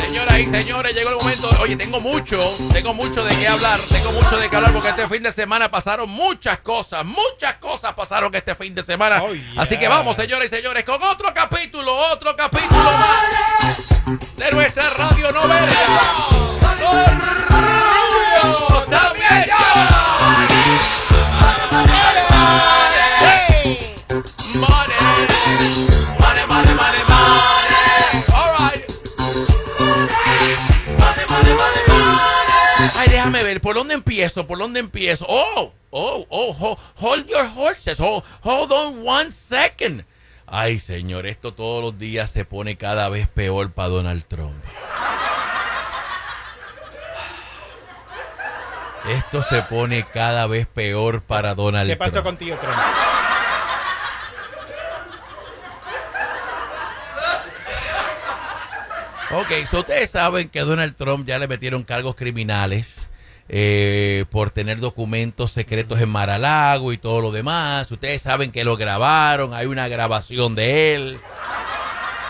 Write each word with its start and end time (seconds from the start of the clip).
Señoras 0.00 0.38
y 0.38 0.46
señores, 0.46 0.94
llegó 0.94 1.10
el 1.10 1.16
momento. 1.16 1.50
Oye, 1.60 1.76
tengo 1.76 2.00
mucho, 2.00 2.38
tengo 2.72 2.92
mucho 2.94 3.24
de 3.24 3.34
qué 3.36 3.48
hablar, 3.48 3.80
tengo 3.90 4.12
mucho 4.12 4.36
de 4.36 4.48
qué 4.48 4.56
hablar 4.56 4.72
porque 4.72 4.88
este 4.90 5.08
fin 5.08 5.22
de 5.22 5.32
semana 5.32 5.70
pasaron 5.70 6.10
muchas 6.10 6.58
cosas, 6.58 7.04
muchas 7.04 7.54
cosas 7.54 7.94
pasaron 7.94 8.34
este 8.34 8.54
fin 8.54 8.74
de 8.74 8.82
semana. 8.82 9.22
Oh, 9.22 9.32
yeah. 9.32 9.62
Así 9.62 9.78
que 9.78 9.88
vamos, 9.88 10.16
señores 10.16 10.52
y 10.52 10.56
señores, 10.56 10.84
con 10.84 11.02
otro 11.02 11.32
capítulo, 11.34 11.94
otro 12.12 12.36
capítulo 12.36 12.82
más 12.82 14.36
de 14.36 14.50
nuestra 14.50 14.90
radio 14.90 15.32
novela. 15.32 16.31
¿Por 33.72 33.78
dónde 33.80 33.94
empiezo? 33.94 34.46
¿Por 34.46 34.58
dónde 34.58 34.80
empiezo? 34.80 35.24
Oh, 35.26 35.72
oh, 35.90 36.26
oh, 36.28 36.52
ho- 36.52 36.78
hold 37.00 37.26
your 37.26 37.48
horses. 37.56 37.98
Hold, 37.98 38.22
hold 38.44 38.70
on 38.70 39.02
one 39.06 39.32
second. 39.32 40.04
Ay, 40.46 40.78
señor, 40.78 41.26
esto 41.26 41.54
todos 41.54 41.82
los 41.82 41.98
días 41.98 42.30
se 42.30 42.44
pone 42.44 42.76
cada 42.76 43.08
vez 43.08 43.28
peor 43.28 43.72
para 43.72 43.88
Donald 43.88 44.24
Trump. 44.26 44.62
Esto 49.08 49.40
se 49.42 49.62
pone 49.62 50.04
cada 50.12 50.46
vez 50.46 50.66
peor 50.66 51.22
para 51.22 51.54
Donald 51.54 51.88
¿Qué 51.90 51.96
pasó 51.96 52.12
Trump. 52.20 52.26
contigo, 52.26 52.56
Trump? 52.60 52.76
Ok, 59.34 59.66
so 59.70 59.80
ustedes 59.80 60.10
saben 60.10 60.50
que 60.50 60.60
a 60.60 60.64
Donald 60.64 60.94
Trump 60.94 61.26
ya 61.26 61.38
le 61.38 61.48
metieron 61.48 61.84
cargos 61.84 62.14
criminales 62.14 63.08
eh, 63.54 64.24
por 64.30 64.50
tener 64.50 64.80
documentos 64.80 65.52
secretos 65.52 66.00
en 66.00 66.08
Mar-a-Lago 66.08 66.90
y 66.90 66.96
todo 66.96 67.20
lo 67.20 67.30
demás. 67.30 67.92
Ustedes 67.92 68.22
saben 68.22 68.50
que 68.50 68.64
lo 68.64 68.78
grabaron, 68.78 69.52
hay 69.52 69.66
una 69.66 69.88
grabación 69.88 70.54
de 70.54 70.94
él. 70.94 71.20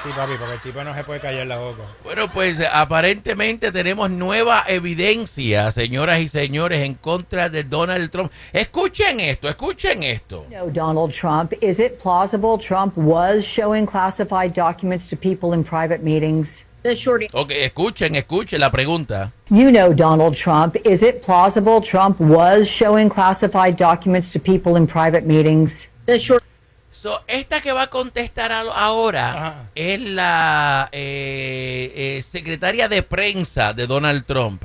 Sí, 0.02 0.08
papi, 0.16 0.32
porque 0.36 0.54
el 0.54 0.60
tipo 0.60 0.82
no 0.82 0.92
se 0.96 1.04
puede 1.04 1.20
callar 1.20 1.46
la 1.46 1.58
boca. 1.58 1.82
Bueno, 2.02 2.26
pues 2.26 2.58
aparentemente 2.72 3.70
tenemos 3.70 4.10
nueva 4.10 4.64
evidencia, 4.66 5.70
señoras 5.70 6.18
y 6.18 6.28
señores, 6.28 6.84
en 6.84 6.94
contra 6.94 7.48
de 7.48 7.62
Donald 7.62 8.10
Trump. 8.10 8.32
Escuchen 8.52 9.20
esto, 9.20 9.48
escuchen 9.48 10.02
esto. 10.02 10.44
know 10.50 10.68
Donald 10.68 11.12
Trump. 11.12 11.52
Is 11.60 11.78
it 11.78 12.00
plausible 12.02 12.58
Trump 12.58 12.96
was 12.96 13.44
showing 13.44 13.86
classified 13.86 14.54
documents 14.54 15.08
to 15.08 15.16
people 15.16 15.54
in 15.54 15.62
private 15.62 16.02
meetings? 16.02 16.64
The 16.82 16.96
short 16.96 17.22
Ok, 17.32 17.50
escuchen, 17.52 18.16
escuchen 18.16 18.58
la 18.60 18.70
pregunta. 18.70 19.30
You 19.50 19.70
know 19.70 19.92
Donald 19.94 20.34
Trump. 20.36 20.76
Is 20.84 21.02
it 21.02 21.22
plausible 21.24 21.80
Trump 21.80 22.18
was 22.20 22.68
showing 22.68 23.08
classified 23.08 23.76
documents 23.76 24.30
to 24.32 24.40
people 24.40 24.76
in 24.76 24.86
private 24.86 25.22
meetings? 25.24 25.88
the 26.06 26.18
short 26.18 26.42
So, 26.90 27.20
esta 27.26 27.60
que 27.60 27.72
va 27.72 27.82
a 27.82 27.90
contestar 27.90 28.52
a- 28.52 28.60
ahora 28.60 29.32
Ajá. 29.32 29.70
es 29.74 29.98
la 30.00 30.88
eh, 30.92 31.92
eh, 32.18 32.22
secretaria 32.22 32.88
de 32.88 33.02
prensa 33.02 33.72
de 33.72 33.86
Donald 33.88 34.24
Trump. 34.24 34.62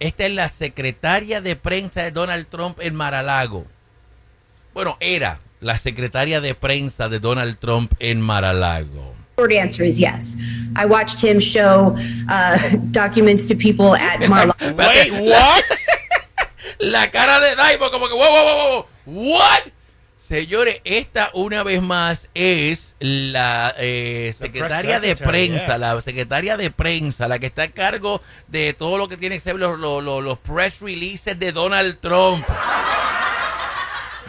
Esta 0.00 0.24
es 0.26 0.32
la 0.32 0.48
secretaria 0.48 1.40
de 1.42 1.56
prensa 1.56 2.02
de 2.02 2.12
Donald 2.12 2.46
Trump 2.48 2.80
en 2.80 2.94
Maralago. 2.94 3.66
Bueno, 4.72 4.96
era 5.00 5.38
la 5.60 5.76
secretaria 5.76 6.40
de 6.40 6.54
prensa 6.54 7.08
de 7.10 7.18
Donald 7.18 7.58
Trump 7.58 7.92
en 7.98 8.20
Maralago. 8.22 9.12
Short 9.38 9.52
answer 9.52 9.84
is 9.84 10.00
yes. 10.00 10.36
I 10.76 10.86
watched 10.86 11.20
him 11.20 11.38
show 11.40 11.96
uh, 12.28 12.58
documents 12.90 13.46
to 13.46 13.54
people 13.54 13.94
at 13.94 14.26
Mar-a-Lago. 14.28 14.74
Wait, 14.76 15.12
what? 15.12 15.64
La 16.80 17.06
cara 17.10 17.40
de 17.40 17.54
Daibo 17.56 17.90
como 17.90 18.08
que, 18.08 18.14
wow, 18.14 18.20
wow, 18.30 18.44
wow, 18.44 18.86
wow, 19.06 19.32
what? 19.38 19.62
Señores, 20.16 20.80
esta 20.84 21.30
una 21.34 21.62
vez 21.62 21.80
más 21.80 22.28
es 22.34 22.96
la 22.98 23.74
eh, 23.78 24.34
secretaria 24.36 24.98
de 24.98 25.14
prensa, 25.14 25.74
yes. 25.74 25.80
la 25.80 26.00
secretaria 26.00 26.56
de 26.56 26.70
prensa, 26.72 27.28
la 27.28 27.38
que 27.38 27.46
está 27.46 27.64
a 27.64 27.68
cargo 27.68 28.20
de 28.48 28.72
todo 28.72 28.98
lo 28.98 29.06
que 29.06 29.16
tiene 29.16 29.36
que 29.36 29.40
ser 29.40 29.54
los, 29.56 29.78
los, 29.78 30.02
los- 30.02 30.24
los 30.24 30.38
press 30.38 30.80
releases 30.80 31.38
de 31.38 31.52
Donald 31.52 32.00
Trump. 32.00 32.44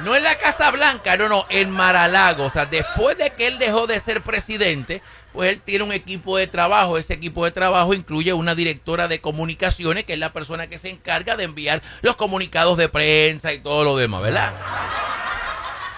No 0.04 0.16
en 0.16 0.24
la 0.24 0.36
Casa 0.36 0.70
Blanca, 0.72 1.18
no, 1.18 1.28
no, 1.28 1.46
en 1.50 1.72
Maralago. 1.72 2.46
O 2.46 2.50
sea, 2.50 2.66
después 2.66 3.18
de 3.18 3.32
que 3.32 3.48
él 3.48 3.58
dejó 3.58 3.88
de 3.88 4.00
ser 4.00 4.22
presidente, 4.22 5.02
pues 5.34 5.52
él 5.52 5.62
tiene 5.62 5.86
un 5.86 5.92
equipo 5.92 6.38
de 6.38 6.48
trabajo. 6.48 6.98
Ese 6.98 7.14
equipo 7.14 7.46
de 7.46 7.52
trabajo 7.52 7.94
incluye 7.94 8.34
una 8.34 8.56
directora 8.56 9.08
de 9.08 9.22
comunicaciones, 9.22 10.04
que 10.04 10.14
es 10.14 10.20
la 10.20 10.34
persona 10.34 10.68
que 10.68 10.78
se 10.78 10.90
encarga 10.90 11.36
de 11.36 11.46
enviar 11.46 11.82
los 12.02 12.16
comunicados 12.16 12.78
de 12.78 12.90
prensa 12.90 13.54
y 13.54 13.60
todo 13.60 13.84
lo 13.84 13.98
demás, 13.98 14.22
¿verdad? 14.22 14.54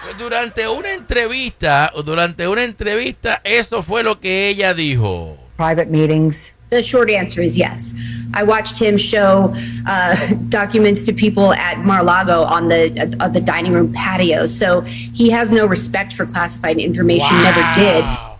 Pues 0.02 0.16
durante 0.16 0.66
una 0.66 0.92
entrevista, 0.94 1.92
durante 2.04 2.48
una 2.48 2.64
entrevista, 2.64 3.42
eso 3.44 3.82
fue 3.82 4.02
lo 4.02 4.18
que 4.18 4.48
ella 4.48 4.72
dijo. 4.72 5.36
Private 5.56 5.86
meetings. 5.86 6.52
The 6.70 6.82
short 6.82 7.10
answer 7.10 7.40
is 7.42 7.58
yes. 7.58 7.94
I 8.32 8.44
watched 8.44 8.78
him 8.78 8.96
show 8.96 9.52
uh, 9.86 10.14
documents 10.48 11.04
to 11.04 11.12
people 11.12 11.52
at 11.52 11.78
Mar-a-Lago 11.78 12.42
on 12.44 12.68
the 12.68 13.16
uh, 13.18 13.28
the 13.28 13.40
dining 13.40 13.72
room 13.72 13.92
patio. 13.92 14.46
So 14.46 14.82
he 14.82 15.30
has 15.30 15.50
no 15.50 15.66
respect 15.66 16.12
for 16.12 16.26
classified 16.26 16.78
information. 16.78 17.36
Never 17.42 17.62
did. 17.74 18.04
Wow. 18.04 18.38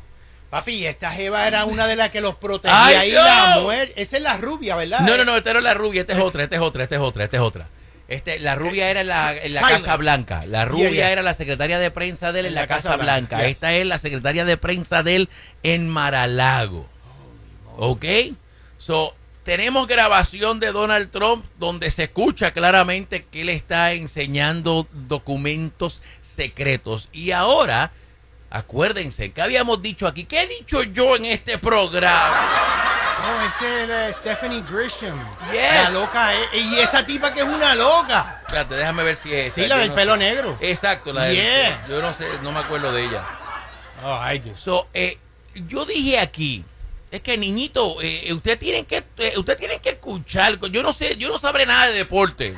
Papi, 0.51 0.85
esta 0.87 1.11
jeva 1.11 1.47
era 1.47 1.65
una 1.65 1.87
de 1.87 1.95
las 1.95 2.11
que 2.11 2.21
los 2.21 2.35
protegía 2.35 3.01
¡Ay, 3.01 3.11
y 3.11 3.13
la 3.13 3.55
no! 3.57 3.63
muerte. 3.63 3.95
Esa 4.03 4.17
es 4.17 4.23
la 4.23 4.37
rubia, 4.37 4.75
¿verdad? 4.75 5.01
No, 5.01 5.17
no, 5.17 5.25
no, 5.25 5.37
esta 5.37 5.53
no 5.53 5.59
es 5.61 5.65
la 5.65 5.75
rubia, 5.75 6.01
esta 6.01 6.13
es 6.15 6.19
otra, 6.19 6.43
esta 6.43 6.57
es 6.57 6.63
otra, 6.63 6.83
esta 6.83 6.97
es 6.97 7.01
otra, 7.01 7.25
esta 7.25 7.37
es 7.37 7.43
otra. 7.43 7.69
Este, 8.09 8.41
la 8.41 8.57
rubia 8.57 8.91
era 8.91 9.03
en 9.03 9.07
la, 9.07 9.37
en 9.37 9.55
la 9.55 9.61
Casa 9.61 9.97
Blanca. 9.97 10.45
La 10.47 10.65
rubia 10.65 10.89
Yeah, 10.91 10.97
yeah. 10.97 11.13
era 11.13 11.23
la 11.23 11.35
secretaria 11.35 11.79
de 11.79 11.93
prensa 11.93 12.33
de 12.33 12.41
él 12.41 12.47
en, 12.47 12.57
la, 12.57 12.67
Casa, 12.67 12.97
Blanca. 12.97 13.39
yes. 13.39 13.47
Esta 13.47 13.73
es 13.75 13.87
la 13.87 13.99
secretaria 13.99 14.45
de 14.45 14.57
prensa 14.57 15.05
de 15.05 15.15
él 15.15 15.29
en 15.63 15.89
Maralago. 15.89 16.89
¿Ok? 17.77 18.05
So, 18.79 19.15
tenemos 19.45 19.87
grabación 19.87 20.61
de 20.61 20.73
Donald 20.73 21.11
Trump 21.11 21.45
donde 21.59 21.91
se 21.91 22.05
escucha 22.05 22.53
claramente 22.53 23.25
que 23.25 23.41
él 23.43 23.49
está 23.49 23.93
enseñando 23.93 24.87
documentos 24.93 26.03
secretos. 26.21 27.09
Y 27.13 27.33
ahora, 27.33 27.91
acuérdense, 28.51 29.33
que 29.33 29.43
habíamos 29.43 29.81
dicho 29.83 30.07
aquí? 30.07 30.25
¿Qué 30.25 30.43
he 30.43 30.47
dicho 30.47 30.83
yo 30.83 31.17
en 31.17 31.25
este 31.27 31.59
programa? 31.59 32.67
Esa 33.47 33.83
es 33.83 33.89
la 33.89 34.13
Stephanie 34.13 34.63
Grisham. 34.63 35.19
Yes. 35.53 35.73
La 35.85 35.91
loca. 35.91 36.35
eh, 36.35 36.39
Y 36.55 36.79
esa 36.79 37.05
tipa 37.05 37.33
que 37.33 37.41
es 37.41 37.47
una 37.47 37.75
loca. 37.75 38.43
Espérate, 38.47 38.75
déjame 38.75 39.03
ver 39.05 39.17
si 39.17 39.33
es. 39.33 39.55
Sí, 39.55 39.67
la 39.67 39.77
del 39.79 39.91
no 39.91 39.95
pelo 39.95 40.13
sé. 40.15 40.19
negro. 40.19 40.59
Exacto, 40.61 41.13
la 41.13 41.25
del- 41.25 41.37
Yeah. 41.37 41.87
Yo 41.89 42.01
no 42.03 42.15
sé, 42.15 42.27
no 42.43 42.53
me 42.53 42.61
acuerdo 42.61 42.93
de 42.93 43.05
ella. 43.07 43.25
Oh, 44.03 44.19
ay, 44.21 44.39
Dios. 44.39 44.59
So, 44.59 44.89
eh, 44.95 45.19
yo 45.55 45.85
dije 45.85 46.19
aquí, 46.19 46.65
es 47.11 47.21
que 47.23 47.37
niñito, 47.37 48.01
eh, 48.03 48.33
usted 48.33 48.59
tienen 48.59 48.85
que, 48.87 49.05
eh, 49.19 49.35
usted 49.37 49.57
tienen 49.59 49.81
que 49.81 49.91
escuchar. 49.91 50.59
Yo 50.71 50.83
no 50.83 50.93
sé, 50.93 51.17
yo 51.17 51.29
no 51.29 51.39
sabré 51.39 51.67
nada 51.67 51.87
de 51.89 51.95
deporte. 51.95 52.55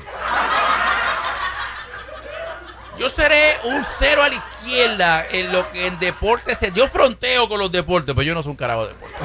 Yo 2.98 3.08
seré 3.08 3.56
un 3.64 3.82
cero 3.98 4.22
a 4.22 4.28
la 4.28 4.34
izquierda 4.34 5.26
en 5.30 5.50
lo 5.52 5.70
que 5.72 5.86
en 5.86 5.98
deporte 5.98 6.54
se. 6.54 6.70
Yo 6.72 6.86
fronteo 6.88 7.48
con 7.48 7.58
los 7.58 7.72
deportes, 7.72 8.14
pero 8.14 8.22
yo 8.22 8.34
no 8.34 8.42
soy 8.42 8.50
un 8.50 8.56
carajo 8.56 8.82
de 8.86 8.92
deporte. 8.92 9.16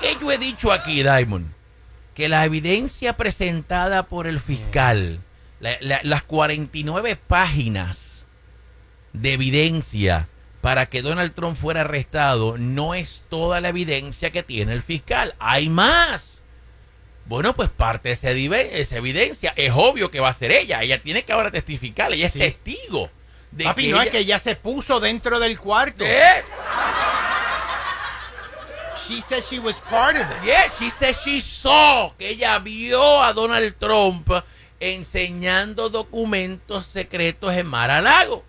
¿Qué 0.00 0.16
yo 0.20 0.30
he 0.32 0.38
dicho 0.38 0.72
aquí, 0.72 1.02
Diamond? 1.02 1.46
Que 2.14 2.28
la 2.28 2.44
evidencia 2.44 3.14
presentada 3.16 4.04
por 4.04 4.26
el 4.26 4.40
fiscal, 4.40 5.20
la- 5.60 5.76
la- 5.80 6.00
las 6.02 6.22
49 6.22 7.16
páginas 7.16 8.24
de 9.12 9.32
evidencia 9.34 10.28
para 10.64 10.86
que 10.86 11.02
Donald 11.02 11.34
Trump 11.34 11.58
fuera 11.58 11.82
arrestado, 11.82 12.56
no 12.56 12.94
es 12.94 13.22
toda 13.28 13.60
la 13.60 13.68
evidencia 13.68 14.30
que 14.30 14.42
tiene 14.42 14.72
el 14.72 14.80
fiscal. 14.80 15.34
Hay 15.38 15.68
más. 15.68 16.40
Bueno, 17.26 17.54
pues 17.54 17.68
parte 17.68 18.08
de 18.08 18.14
esa, 18.80 18.96
evidencia 18.96 19.52
es 19.56 19.72
obvio 19.76 20.10
que 20.10 20.20
va 20.20 20.30
a 20.30 20.32
ser 20.32 20.52
ella. 20.52 20.82
Ella 20.82 21.02
tiene 21.02 21.22
que 21.22 21.34
ahora 21.34 21.50
testificar. 21.50 22.10
Ella 22.14 22.28
es 22.28 22.32
testigo. 22.32 23.10
De 23.50 23.64
Papi, 23.64 23.82
que 23.82 23.90
no 23.90 23.96
ella- 23.96 24.04
es 24.04 24.10
que 24.10 24.18
ella 24.20 24.38
se 24.38 24.56
puso 24.56 25.00
dentro 25.00 25.38
del 25.38 25.60
cuarto. 25.60 26.02
¿Eh? 26.02 26.42
She 29.06 29.20
said 29.20 29.42
she 29.42 29.58
was 29.58 29.78
part 29.90 30.16
of 30.16 30.22
it. 30.22 30.46
Yeah, 30.46 30.72
she 30.78 30.88
said 30.88 31.14
she 31.26 31.42
saw 31.42 32.16
que 32.18 32.30
ella 32.30 32.58
vio 32.60 33.22
a 33.22 33.34
Donald 33.34 33.74
Trump 33.78 34.30
enseñando 34.80 35.90
documentos 35.90 36.86
secretos 36.86 37.52
en 37.52 37.66
Mar-a-Lago. 37.66 38.42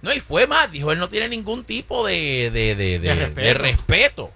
No, 0.00 0.12
y 0.12 0.20
fue 0.20 0.46
más, 0.46 0.70
dijo, 0.70 0.92
él 0.92 0.98
no 0.98 1.08
tiene 1.08 1.28
ningún 1.28 1.64
tipo 1.64 2.06
de, 2.06 2.50
de, 2.52 2.74
de, 2.76 2.98
de- 2.98 3.14
respeto. 3.14 3.58
respeto. 3.62 4.32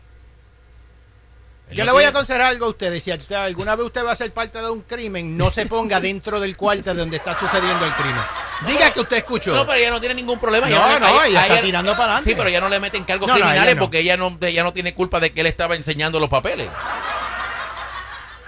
Yo 1.70 1.84
no 1.84 1.86
le 1.86 1.92
voy 1.92 2.04
a 2.04 2.08
aconsejar 2.08 2.42
algo 2.42 2.66
a 2.66 2.68
ustedes. 2.68 3.02
Si 3.02 3.10
alguna 3.32 3.76
vez 3.76 3.86
usted 3.86 4.04
va 4.04 4.12
a 4.12 4.16
ser 4.16 4.30
parte 4.32 4.58
de 4.58 4.68
un 4.68 4.82
crimen, 4.82 5.38
no 5.38 5.50
se 5.50 5.64
ponga 5.64 6.00
dentro 6.00 6.38
del 6.38 6.54
cuarto 6.54 6.92
donde 6.92 7.16
está 7.16 7.34
sucediendo 7.38 7.86
el 7.86 7.92
crimen. 7.94 8.20
Diga 8.66 8.90
que 8.92 9.00
usted 9.00 9.16
escuchó. 9.18 9.54
No, 9.54 9.64
pero 9.66 9.78
ella 9.78 9.90
no 9.90 9.98
tiene 9.98 10.14
ningún 10.16 10.38
problema. 10.38 10.68
No, 10.68 10.76
Ella 10.86 10.98
no, 11.00 11.22
ella 11.24 11.46
está 11.46 11.62
tirando 11.62 11.92
para 11.92 12.04
adelante. 12.04 12.28
Sí, 12.30 12.36
pero 12.36 12.48
ella 12.50 12.60
no 12.60 12.68
le 12.68 12.78
meten 12.78 13.04
cargos 13.04 13.26
No, 13.26 13.34
criminales 13.34 13.72
ella 13.72 13.80
porque 13.80 14.00
ella 14.00 14.18
no, 14.18 14.36
ella 14.42 14.64
no 14.64 14.74
tiene 14.74 14.92
culpa 14.94 15.18
de 15.18 15.32
que 15.32 15.40
él 15.40 15.46
estaba 15.46 15.74
enseñando 15.74 16.20
los 16.20 16.28
papeles. 16.28 16.68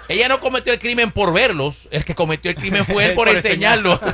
Ella 0.08 0.28
no 0.28 0.38
cometió 0.38 0.70
el 0.74 0.78
crimen 0.78 1.10
por 1.10 1.32
verlos. 1.32 1.88
El 1.90 2.04
que 2.04 2.14
cometió 2.14 2.50
el 2.50 2.56
crimen 2.58 2.84
fue 2.84 3.06
él 3.06 3.14
por, 3.14 3.26
Por 3.28 3.34
enseñarlos. 3.36 3.98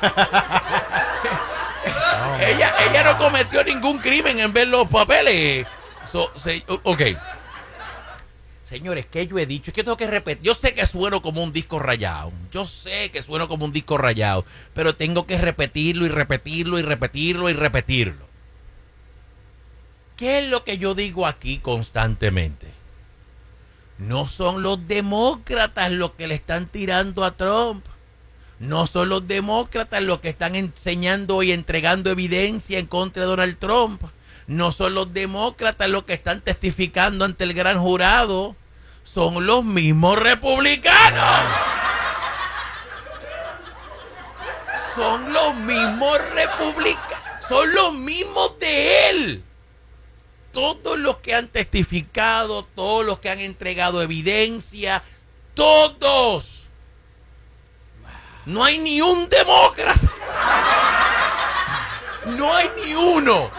ella, 2.40 2.72
ella 2.88 3.04
no 3.04 3.18
cometió 3.18 3.62
ningún 3.64 3.98
crimen 3.98 4.38
en 4.38 4.52
ver 4.52 4.68
los 4.68 4.88
papeles. 4.88 5.66
So, 6.10 6.30
ok. 6.84 7.02
Señores, 8.64 9.06
¿qué 9.06 9.26
yo 9.26 9.38
he 9.38 9.46
dicho? 9.46 9.70
Es 9.70 9.74
que 9.74 9.82
tengo 9.82 9.96
que 9.96 10.06
repetir. 10.06 10.42
Yo 10.42 10.54
sé 10.54 10.74
que 10.74 10.86
sueno 10.86 11.22
como 11.22 11.42
un 11.42 11.54
disco 11.54 11.78
rayado. 11.78 12.32
Yo 12.52 12.66
sé 12.66 13.10
que 13.10 13.22
sueno 13.22 13.48
como 13.48 13.64
un 13.64 13.72
disco 13.72 13.96
rayado. 13.96 14.44
Pero 14.74 14.94
tengo 14.94 15.26
que 15.26 15.38
repetirlo 15.38 16.04
y 16.04 16.10
repetirlo 16.10 16.78
y 16.78 16.82
repetirlo 16.82 17.48
y 17.48 17.54
repetirlo. 17.54 18.26
¿Qué 20.18 20.40
es 20.40 20.50
lo 20.50 20.64
que 20.64 20.76
yo 20.76 20.94
digo 20.94 21.26
aquí 21.26 21.58
constantemente? 21.58 22.66
No 23.96 24.26
son 24.26 24.62
los 24.62 24.86
demócratas 24.86 25.90
los 25.90 26.12
que 26.12 26.28
le 26.28 26.34
están 26.34 26.66
tirando 26.66 27.24
a 27.24 27.32
Trump. 27.32 27.86
No 28.60 28.86
son 28.86 29.08
los 29.08 29.26
demócratas 29.28 30.02
los 30.02 30.20
que 30.20 30.30
están 30.30 30.56
enseñando 30.56 31.42
y 31.42 31.52
entregando 31.52 32.10
evidencia 32.10 32.78
en 32.78 32.86
contra 32.86 33.22
de 33.22 33.28
Donald 33.28 33.58
Trump. 33.58 34.02
No 34.46 34.72
son 34.72 34.94
los 34.94 35.12
demócratas 35.12 35.88
los 35.88 36.04
que 36.04 36.14
están 36.14 36.40
testificando 36.40 37.24
ante 37.24 37.44
el 37.44 37.54
gran 37.54 37.78
jurado. 37.78 38.56
Son 39.04 39.46
los 39.46 39.64
mismos 39.64 40.18
republicanos. 40.18 41.44
Son 44.94 45.32
los 45.32 45.54
mismos 45.54 46.18
republicanos. 46.34 47.46
Son 47.48 47.72
los 47.72 47.94
mismos 47.94 48.58
de 48.58 49.10
él 49.10 49.44
todos 50.58 50.98
los 50.98 51.18
que 51.18 51.34
han 51.34 51.46
testificado, 51.48 52.62
todos 52.62 53.06
los 53.06 53.20
que 53.20 53.30
han 53.30 53.38
entregado 53.38 54.02
evidencia, 54.02 55.02
todos. 55.54 56.67
No 58.48 58.64
hay 58.64 58.78
ni 58.78 59.00
un 59.02 59.28
demócrata. 59.28 60.00
No 62.24 62.56
hay 62.56 62.70
ni 62.82 62.94
uno. 62.94 63.50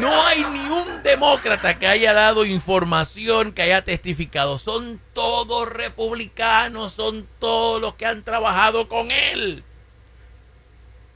No 0.00 0.26
hay 0.26 0.44
ni 0.44 0.68
un 0.70 1.02
demócrata 1.02 1.76
que 1.76 1.88
haya 1.88 2.12
dado 2.14 2.44
información, 2.44 3.52
que 3.52 3.62
haya 3.62 3.82
testificado. 3.82 4.58
Son 4.58 5.00
todos 5.12 5.68
republicanos, 5.68 6.92
son 6.92 7.26
todos 7.40 7.80
los 7.80 7.94
que 7.94 8.06
han 8.06 8.22
trabajado 8.22 8.88
con 8.88 9.10
él. 9.10 9.64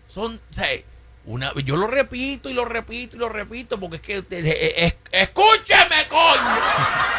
Son, 0.09 0.41
una, 1.27 1.53
yo 1.65 1.77
lo 1.77 1.87
repito 1.87 2.51
y 2.51 2.55
lo 2.55 2.65
repito 2.65 3.15
y 3.17 3.21
lo 3.21 3.29
repito 3.29 3.79
porque 3.79 3.97
es 3.97 4.03
que, 4.03 4.17
eh, 4.17 4.25
eh, 4.31 4.75
es- 4.77 4.97
escúcheme, 5.13 6.09
coño. 6.09 7.18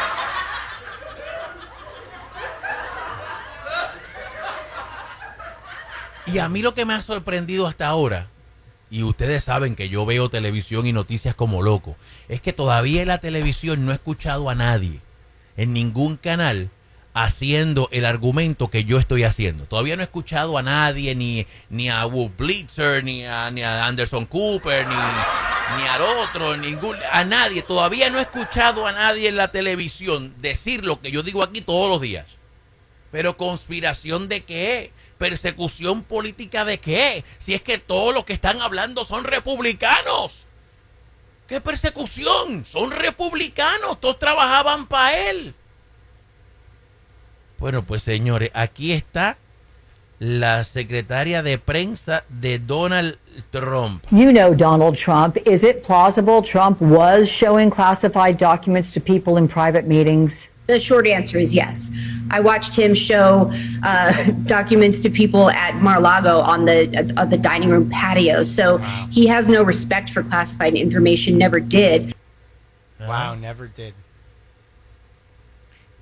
Y 6.32 6.38
a 6.38 6.48
mí 6.48 6.62
lo 6.62 6.74
que 6.74 6.86
me 6.86 6.94
ha 6.94 7.02
sorprendido 7.02 7.66
hasta 7.66 7.88
ahora, 7.88 8.28
y 8.92 9.04
ustedes 9.04 9.44
saben 9.44 9.76
que 9.76 9.90
yo 9.90 10.06
veo 10.06 10.30
televisión 10.30 10.86
y 10.86 10.94
noticias 10.94 11.34
como 11.34 11.64
loco, 11.64 11.96
es 12.28 12.40
que 12.42 12.54
todavía 12.54 13.02
en 13.02 13.08
la 13.08 13.18
televisión 13.18 13.86
no 13.86 13.92
he 13.92 13.96
escuchado 13.96 14.50
a 14.50 14.56
nadie, 14.56 15.00
en 15.58 15.74
ningún 15.74 16.18
canal, 16.18 16.70
haciendo 17.14 17.90
el 17.92 18.06
argumento 18.06 18.70
que 18.70 18.84
yo 18.84 19.00
estoy 19.00 19.24
haciendo. 19.24 19.66
Todavía 19.66 19.96
no 19.96 20.04
he 20.04 20.06
escuchado 20.06 20.58
a 20.58 20.62
nadie, 20.62 21.16
ni, 21.16 21.48
ni 21.70 21.90
a 21.90 22.06
Wolf 22.06 22.34
Blitzer, 22.38 23.04
ni 23.04 23.26
a, 23.26 23.50
ni 23.50 23.64
a 23.64 23.86
Anderson 23.86 24.26
Cooper, 24.26 24.88
ni, 24.88 24.96
ni 24.96 25.88
al 25.88 26.02
otro, 26.02 26.58
ningún, 26.58 26.96
a 27.12 27.24
nadie. 27.24 27.64
Todavía 27.64 28.12
no 28.12 28.20
he 28.20 28.22
escuchado 28.22 28.86
a 28.86 28.92
nadie 28.92 29.30
en 29.30 29.38
la 29.38 29.52
televisión 29.52 30.34
decir 30.38 30.86
lo 30.86 31.02
que 31.02 31.12
yo 31.12 31.24
digo 31.24 31.42
aquí 31.42 31.62
todos 31.62 31.90
los 31.90 32.02
días. 32.02 32.38
Pero 33.12 33.36
conspiración 33.38 34.28
de 34.28 34.44
qué? 34.44 34.92
Persecución 35.20 36.02
política 36.02 36.66
de 36.66 36.80
qué? 36.80 37.24
Si 37.38 37.54
es 37.54 37.62
que 37.62 37.78
todos 37.78 38.14
los 38.14 38.24
que 38.24 38.34
están 38.34 38.62
hablando 38.62 39.04
son 39.04 39.26
republicanos. 39.26 40.48
¿Qué 41.46 41.62
persecución? 41.62 42.66
Son 42.66 42.90
republicanos. 42.90 44.00
Todos 44.00 44.18
trabajaban 44.18 44.88
para 44.88 45.30
él. 45.30 45.54
Bueno, 47.60 47.84
pues 47.84 48.02
señores, 48.02 48.50
aquí 48.54 48.94
está 48.94 49.38
la 50.20 50.64
secretaria 50.64 51.44
de 51.44 51.58
prensa 51.58 52.24
de 52.30 52.60
Donald 52.60 53.18
Trump. 53.52 54.04
You 54.12 54.32
know 54.32 54.54
Donald 54.54 54.96
Trump. 54.96 55.38
Is 55.46 55.64
it 55.64 55.84
plausible 55.86 56.42
Trump 56.42 56.82
was 56.82 57.28
showing 57.30 57.70
classified 57.70 58.38
documents 58.38 58.92
to 58.94 59.02
people 59.02 59.38
in 59.38 59.48
private 59.48 59.86
meetings? 59.86 60.48
The 60.70 60.80
short 60.80 61.08
answer 61.08 61.40
is 61.40 61.50
yes. 61.56 61.90
I 62.30 62.40
watched 62.42 62.76
him 62.76 62.94
show 62.94 63.52
uh, 63.82 64.14
documents 64.46 65.02
to 65.02 65.10
people 65.10 65.50
at 65.50 65.74
Mar-a-Lago 65.82 66.42
on 66.42 66.66
the 66.66 66.86
uh, 67.18 67.26
the 67.26 67.38
dining 67.40 67.70
room 67.70 67.90
patio. 67.90 68.44
So 68.44 68.78
he 69.10 69.26
has 69.26 69.50
no 69.50 69.64
respect 69.64 70.12
for 70.12 70.22
classified 70.22 70.76
information. 70.76 71.40
Never 71.40 71.60
did. 71.60 72.14
Wow, 73.00 73.34
never 73.34 73.66
did. 73.66 73.96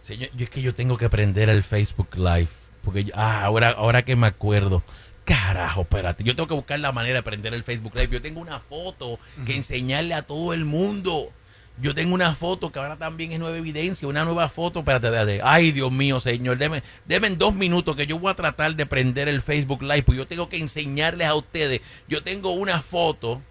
Señor, 0.03 0.29
yo 0.35 0.43
es 0.43 0.49
que 0.49 0.61
yo 0.61 0.73
tengo 0.73 0.97
que 0.97 1.05
aprender 1.05 1.49
el 1.49 1.63
Facebook 1.63 2.17
Live. 2.17 2.49
Porque 2.83 3.05
yo- 3.05 3.13
ah, 3.15 3.43
ahora, 3.45 3.69
ahora 3.71 4.03
que 4.03 4.17
me 4.17 4.27
acuerdo. 4.27 4.83
Carajo, 5.23 5.81
espérate. 5.81 6.23
Yo 6.25 6.35
tengo 6.35 6.47
que 6.47 6.53
buscar 6.55 6.79
la 6.79 6.91
manera 6.91 7.13
de 7.13 7.19
aprender 7.19 7.53
el 7.53 7.63
Facebook 7.63 7.93
Live. 7.95 8.09
Yo 8.11 8.21
tengo 8.21 8.41
una 8.41 8.59
foto 8.59 9.17
que 9.45 9.55
enseñarle 9.55 10.13
a 10.13 10.23
todo 10.23 10.53
el 10.53 10.65
mundo. 10.65 11.31
Yo 11.79 11.93
tengo 11.93 12.13
una 12.13 12.33
foto 12.33 12.71
que 12.71 12.79
ahora 12.79 12.95
también 12.95 13.31
es 13.31 13.39
nueva 13.39 13.57
evidencia. 13.57 14.07
Una 14.07 14.25
nueva 14.25 14.49
foto. 14.49 14.79
Espérate, 14.79 15.07
espérate. 15.07 15.41
Ay, 15.43 15.71
Dios 15.71 15.91
mío, 15.91 16.19
señor. 16.19 16.57
Deme, 16.57 16.81
deme 17.05 17.29
dos 17.31 17.53
minutos 17.53 17.95
que 17.95 18.07
yo 18.07 18.17
voy 18.17 18.31
a 18.31 18.35
tratar 18.35 18.75
de 18.75 18.85
prender 18.85 19.27
el 19.27 19.41
Facebook 19.41 19.83
Live. 19.83 20.03
Pues 20.03 20.17
yo 20.17 20.27
tengo 20.27 20.49
que 20.49 20.57
enseñarles 20.57 21.27
a 21.27 21.35
ustedes. 21.35 21.81
Yo 22.07 22.23
tengo 22.23 22.51
una 22.51 22.81
foto 22.81 23.41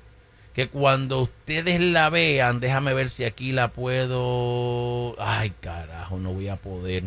que 0.54 0.68
cuando 0.68 1.20
ustedes 1.20 1.80
la 1.80 2.08
vean, 2.08 2.60
déjame 2.60 2.94
ver 2.94 3.10
si 3.10 3.24
aquí 3.24 3.52
la 3.52 3.68
puedo. 3.68 5.14
Ay, 5.18 5.52
carajo, 5.60 6.18
no 6.18 6.32
voy 6.32 6.48
a 6.48 6.56
poder. 6.56 7.04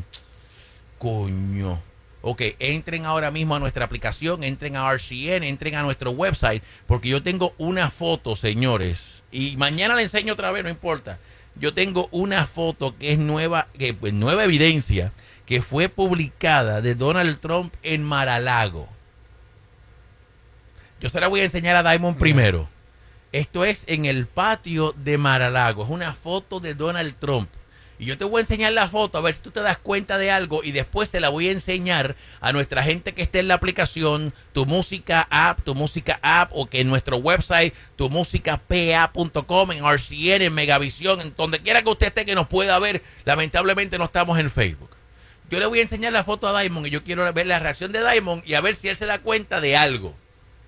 Coño. 1.00 1.82
Ok, 2.22 2.42
entren 2.60 3.06
ahora 3.06 3.32
mismo 3.32 3.56
a 3.56 3.60
nuestra 3.60 3.86
aplicación, 3.86 4.44
entren 4.44 4.76
a 4.76 4.88
RCN, 4.92 5.44
entren 5.44 5.76
a 5.76 5.84
nuestro 5.84 6.12
website, 6.12 6.62
porque 6.86 7.10
yo 7.10 7.24
tengo 7.24 7.54
una 7.58 7.90
foto, 7.90 8.36
señores, 8.36 9.19
y 9.32 9.58
mañana 9.58 9.96
la 9.96 10.02
enseño 10.02 10.34
otra 10.34 10.52
vez, 10.52 10.64
no 10.64 10.70
importa. 10.70 11.20
Yo 11.56 11.74
tengo 11.74 12.08
una 12.12 12.46
foto 12.46 12.98
que 12.98 13.14
es 13.14 13.20
nueva, 13.20 13.68
que 13.78 13.94
pues, 13.94 14.14
nueva 14.14 14.44
evidencia, 14.44 15.12
que 15.46 15.62
fue 15.62 15.90
publicada 15.90 16.82
de 16.82 16.96
Donald 16.96 17.40
Trump 17.40 17.74
en 17.84 18.04
Maralago. 18.04 18.88
Yo 21.02 21.10
se 21.10 21.20
la 21.20 21.28
voy 21.28 21.42
a 21.42 21.46
enseñar 21.46 21.76
a 21.76 21.90
Diamond 21.90 22.18
primero. 22.18 22.68
Esto 23.32 23.64
es 23.64 23.84
en 23.88 24.06
el 24.06 24.26
patio 24.26 24.94
de 24.98 25.18
Maralago. 25.18 25.84
Es 25.84 25.90
una 25.90 26.14
foto 26.14 26.60
de 26.60 26.74
Donald 26.74 27.16
Trump. 27.20 27.50
Y 28.00 28.06
yo 28.06 28.18
te 28.18 28.24
voy 28.24 28.40
a 28.40 28.42
enseñar 28.42 28.72
la 28.72 28.88
foto 28.88 29.18
a 29.18 29.22
ver 29.22 29.34
si 29.34 29.42
tú 29.42 29.52
te 29.52 29.60
das 29.60 29.78
cuenta 29.78 30.18
de 30.18 30.32
algo 30.32 30.64
y 30.64 30.72
después 30.72 31.10
se 31.10 31.20
la 31.20 31.28
voy 31.28 31.50
a 31.50 31.52
enseñar 31.52 32.16
a 32.40 32.54
nuestra 32.54 32.82
gente 32.82 33.14
que 33.14 33.22
esté 33.22 33.40
en 33.40 33.50
la 33.50 33.56
aplicación, 33.56 34.34
tu 34.54 34.66
música 34.66 35.28
app, 35.30 35.62
tu 35.64 35.76
música 35.76 36.18
app 36.22 36.50
o 36.54 36.70
que 36.70 36.80
en 36.80 36.88
nuestro 36.88 37.18
website, 37.18 37.74
tu 37.98 38.10
música 38.10 38.58
pa.com, 38.58 39.72
en 39.74 39.84
RCN, 39.84 40.44
en 40.44 40.54
Megavisión, 40.54 41.20
en 41.20 41.34
donde 41.36 41.60
quiera 41.60 41.84
que 41.84 41.90
usted 41.90 42.08
esté 42.08 42.24
que 42.24 42.36
nos 42.36 42.48
pueda 42.48 42.80
ver. 42.80 43.04
Lamentablemente 43.26 43.98
no 43.98 44.06
estamos 44.06 44.40
en 44.40 44.50
Facebook. 44.50 44.92
Yo 45.50 45.60
le 45.60 45.66
voy 45.66 45.80
a 45.80 45.82
enseñar 45.82 46.14
la 46.14 46.24
foto 46.24 46.48
a 46.48 46.58
Diamond 46.58 46.88
y 46.88 46.92
yo 46.92 47.04
quiero 47.04 47.32
ver 47.34 47.48
la 47.48 47.60
reacción 47.60 47.92
de 47.92 48.00
Diamond 48.00 48.44
y 48.46 48.54
a 48.54 48.62
ver 48.62 48.76
si 48.76 48.88
él 48.88 48.96
se 48.96 49.08
da 49.08 49.20
cuenta 49.20 49.60
de 49.60 49.76
algo. 49.76 50.16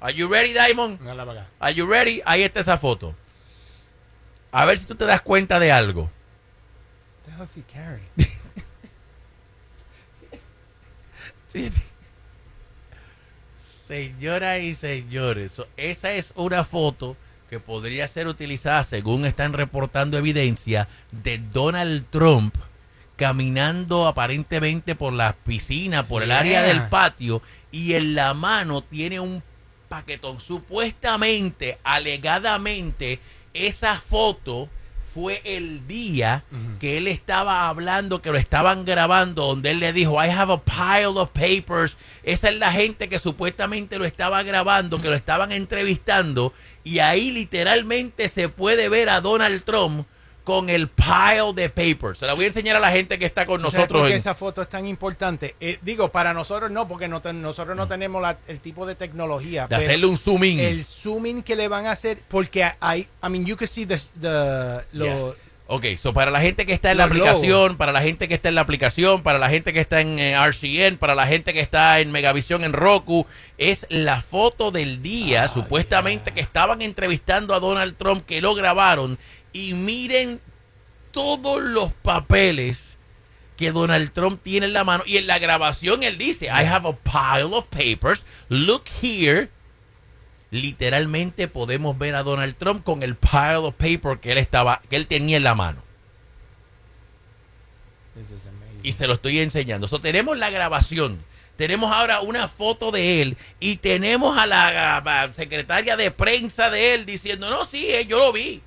Are 0.01 0.13
you 0.13 0.27
ready, 0.27 0.51
Diamond? 0.51 1.00
Are 1.59 1.73
you 1.73 1.85
ready? 1.85 2.21
Ahí 2.25 2.43
está 2.43 2.59
esa 2.59 2.77
foto. 2.77 3.15
A 4.51 4.65
ver 4.65 4.77
si 4.77 4.85
tú 4.85 4.95
te 4.95 5.05
das 5.05 5.21
cuenta 5.21 5.59
de 5.59 5.71
algo. 5.71 6.09
What 7.25 7.25
the 7.25 7.31
hell 7.31 7.43
is 7.43 7.55
he 7.55 7.63
sí. 11.53 11.69
Señoras 13.87 14.61
y 14.61 14.73
señores, 14.73 15.61
esa 15.75 16.13
es 16.13 16.31
una 16.35 16.63
foto 16.63 17.17
que 17.49 17.59
podría 17.59 18.07
ser 18.07 18.27
utilizada, 18.27 18.83
según 18.85 19.25
están 19.25 19.51
reportando 19.51 20.17
evidencia, 20.17 20.87
de 21.11 21.39
Donald 21.39 22.05
Trump 22.09 22.55
caminando 23.17 24.07
aparentemente 24.07 24.95
por 24.95 25.11
la 25.11 25.33
piscina, 25.33 26.07
por 26.07 26.23
el 26.23 26.31
área 26.31 26.63
del 26.63 26.87
patio, 26.87 27.41
y 27.69 27.93
en 27.93 28.15
la 28.15 28.33
mano 28.33 28.81
tiene 28.81 29.19
un 29.19 29.43
paquetón. 29.89 30.39
Supuestamente, 30.39 31.77
alegadamente, 31.83 33.19
esa 33.53 33.97
foto 33.99 34.69
fue 35.13 35.41
el 35.44 35.88
día 35.88 36.44
que 36.80 36.98
él 36.98 37.08
estaba 37.08 37.68
hablando, 37.68 38.22
que 38.22 38.32
lo 38.32 38.38
estaban 38.38 38.86
grabando, 38.86 39.48
donde 39.48 39.72
él 39.72 39.80
le 39.80 39.91
dijo, 39.91 40.24
I 40.24 40.30
have 40.30 40.53
a 40.53 40.58
pile 40.58 41.20
of 41.20 41.32
papers. 41.32 41.98
Esa 42.24 42.50
es 42.50 42.56
la 42.56 42.72
gente 42.72 43.10
que 43.10 43.20
supuestamente 43.20 44.00
lo 44.00 44.06
estaba 44.06 44.41
grabando, 44.44 45.01
que 45.01 45.10
lo 45.10 45.15
estaban 45.15 45.51
entrevistando. 45.51 46.53
Y 46.84 47.00
ahí 47.00 47.32
literalmente 47.32 48.30
se 48.30 48.48
puede 48.48 48.88
ver 48.88 49.10
a 49.10 49.22
Donald 49.22 49.63
Trump 49.63 50.08
con 50.43 50.69
el 50.69 50.88
pile 50.88 51.53
de 51.55 51.69
papers. 51.69 52.19
Se 52.19 52.25
la 52.25 52.33
voy 52.33 52.45
a 52.45 52.48
enseñar 52.48 52.75
a 52.75 52.79
la 52.79 52.91
gente 52.91 53.19
que 53.19 53.25
está 53.25 53.45
con 53.45 53.60
¿Sabes 53.62 53.74
nosotros. 53.75 54.00
por 54.01 54.07
qué 54.07 54.13
en- 54.13 54.19
esa 54.19 54.33
foto 54.36 54.62
es 54.62 54.69
tan 54.69 54.88
importante? 54.88 55.55
Eh, 55.60 55.77
digo, 55.81 56.10
para 56.12 56.33
nosotros 56.33 56.71
no, 56.71 56.88
porque 56.88 57.07
no 57.07 57.21
ten- 57.21 57.41
nosotros 57.41 57.77
no 57.77 57.88
tenemos 57.88 58.21
la- 58.21 58.38
el 58.48 58.60
tipo 58.60 58.86
de 58.86 58.95
tecnología. 58.95 59.63
de 59.63 59.67
pero 59.69 59.81
hacerle 59.83 60.07
un 60.07 60.17
zoom 60.17 60.43
in. 60.43 60.60
El 60.60 60.83
zooming 60.83 61.43
que 61.43 61.55
le 61.55 61.67
van 61.67 61.86
a 61.86 61.91
hacer, 61.91 62.17
porque 62.27 62.63
hay, 62.79 63.01
I 63.24 63.29
mean, 63.29 63.45
you 63.45 63.55
can 63.55 63.67
see 63.67 63.86
the, 63.86 63.98
the- 64.19 64.81
lo- 64.93 65.05
Yes. 65.05 65.36
Ok, 65.74 65.86
so 65.98 66.12
para 66.12 66.31
la 66.31 66.41
gente 66.41 66.65
que 66.65 66.74
está 66.74 66.91
en 66.91 66.98
la 66.98 67.05
aplicación, 67.05 67.77
para 67.77 67.93
la 67.93 68.01
gente 68.01 68.27
que 68.27 68.33
está 68.33 68.50
en 68.50 68.55
la 68.55 68.62
aplicación, 68.62 69.24
para 69.24 69.39
la 69.39 69.48
gente 69.48 69.71
que 69.71 69.79
está 69.79 70.01
en 70.01 70.19
eh, 70.19 70.33
RCN, 70.33 70.98
para 70.98 71.15
la 71.15 71.25
gente 71.27 71.53
que 71.53 71.62
está 71.62 72.01
en 72.01 72.12
Megavisión 72.12 72.65
en 72.65 72.74
Roku, 72.74 73.25
es 73.57 73.86
la 73.88 74.21
foto 74.21 74.71
del 74.71 75.01
día, 75.01 75.48
supuestamente 75.48 76.31
que 76.33 76.41
estaban 76.41 76.81
entrevistando 76.81 77.53
a 77.53 77.62
Donald 77.62 77.95
Trump, 77.95 78.25
que 78.25 78.41
lo 78.41 78.53
grabaron, 78.53 79.17
y 79.53 79.74
miren 79.74 80.39
todos 81.12 81.62
los 81.62 81.91
papeles 81.91 82.98
que 83.58 83.72
Donald 83.72 84.12
Trump 84.12 84.41
tiene 84.41 84.65
en 84.65 84.74
la 84.74 84.84
mano, 84.84 85.03
y 85.05 85.17
en 85.17 85.27
la 85.27 85.38
grabación 85.38 86.03
él 86.03 86.17
dice, 86.17 86.46
I 86.46 86.65
have 86.65 86.88
a 86.88 86.93
pile 86.93 87.55
of 87.55 87.65
papers, 87.65 88.25
look 88.50 88.84
here, 89.01 89.50
literalmente 90.50 91.48
podemos 91.48 91.98
ver 91.98 92.15
a 92.15 92.24
Donald 92.24 92.55
Trump 92.58 92.84
con 92.84 93.03
el 93.03 93.15
pile 93.15 93.58
of 93.58 93.75
paper 93.75 94.20
que 94.20 94.31
él 94.31 94.38
estaba 94.38 94.81
que 94.89 94.96
él 94.96 95.08
tenía 95.08 95.38
en 95.38 95.43
la 95.43 95.55
mano 95.55 95.81
y 98.84 98.91
se 98.93 99.08
lo 99.08 99.13
estoy 99.13 99.39
enseñando. 99.39 99.88
So, 99.88 100.00
tenemos 100.01 100.38
la 100.38 100.50
grabación. 100.50 101.24
Tenemos 101.55 101.91
ahora 101.91 102.22
una 102.22 102.48
foto 102.48 102.91
de 102.91 103.22
él 103.22 103.38
y 103.60 103.77
tenemos 103.77 104.38
a 104.38 104.48
la, 104.48 104.98
a 104.98 105.01
la 105.01 105.34
secretaria 105.34 105.96
de 105.96 106.10
prensa 106.10 106.70
de 106.70 106.96
él 106.96 107.05
diciendo, 107.05 107.50
no, 107.50 107.65
sí, 107.65 107.86
eh, 107.88 108.05
yo 108.08 108.17
lo 108.20 108.31
vi. 108.31 108.62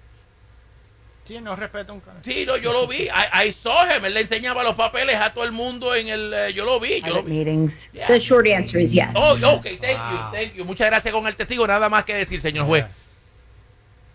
Sí, 1.26 1.40
no 1.40 1.56
respeta 1.56 1.92
un 1.92 2.00
cara. 2.00 2.18
Sí, 2.22 2.44
no, 2.46 2.56
yo 2.58 2.72
lo 2.72 2.86
vi. 2.86 3.04
I, 3.04 3.46
I 3.48 3.52
saw 3.52 3.86
him. 3.86 4.04
Él 4.04 4.12
le 4.12 4.20
enseñaba 4.20 4.62
los 4.62 4.74
papeles 4.74 5.16
a 5.16 5.32
todo 5.32 5.44
el 5.44 5.52
mundo 5.52 5.94
en 5.94 6.08
el... 6.08 6.34
eh, 6.34 6.52
yo 6.52 6.66
lo 6.66 6.78
vi, 6.78 7.00
yo 7.00 7.14
lo 7.14 7.24
private 7.24 7.28
vi. 7.30 7.34
meetings. 7.38 7.88
Yeah. 7.94 8.06
The 8.08 8.20
short 8.20 8.46
answer 8.46 8.78
is 8.78 8.92
yes. 8.92 9.08
Oh, 9.14 9.32
ok, 9.32 9.62
thank 9.80 9.96
you, 9.96 10.16
Wow. 10.18 10.30
thank 10.32 10.54
you. 10.54 10.64
Muchas 10.66 10.86
gracias 10.88 11.14
con 11.14 11.26
el 11.26 11.34
testigo. 11.34 11.66
Nada 11.66 11.88
más 11.88 12.04
que 12.04 12.14
decir, 12.14 12.42
señor 12.42 12.66
juez. 12.66 12.84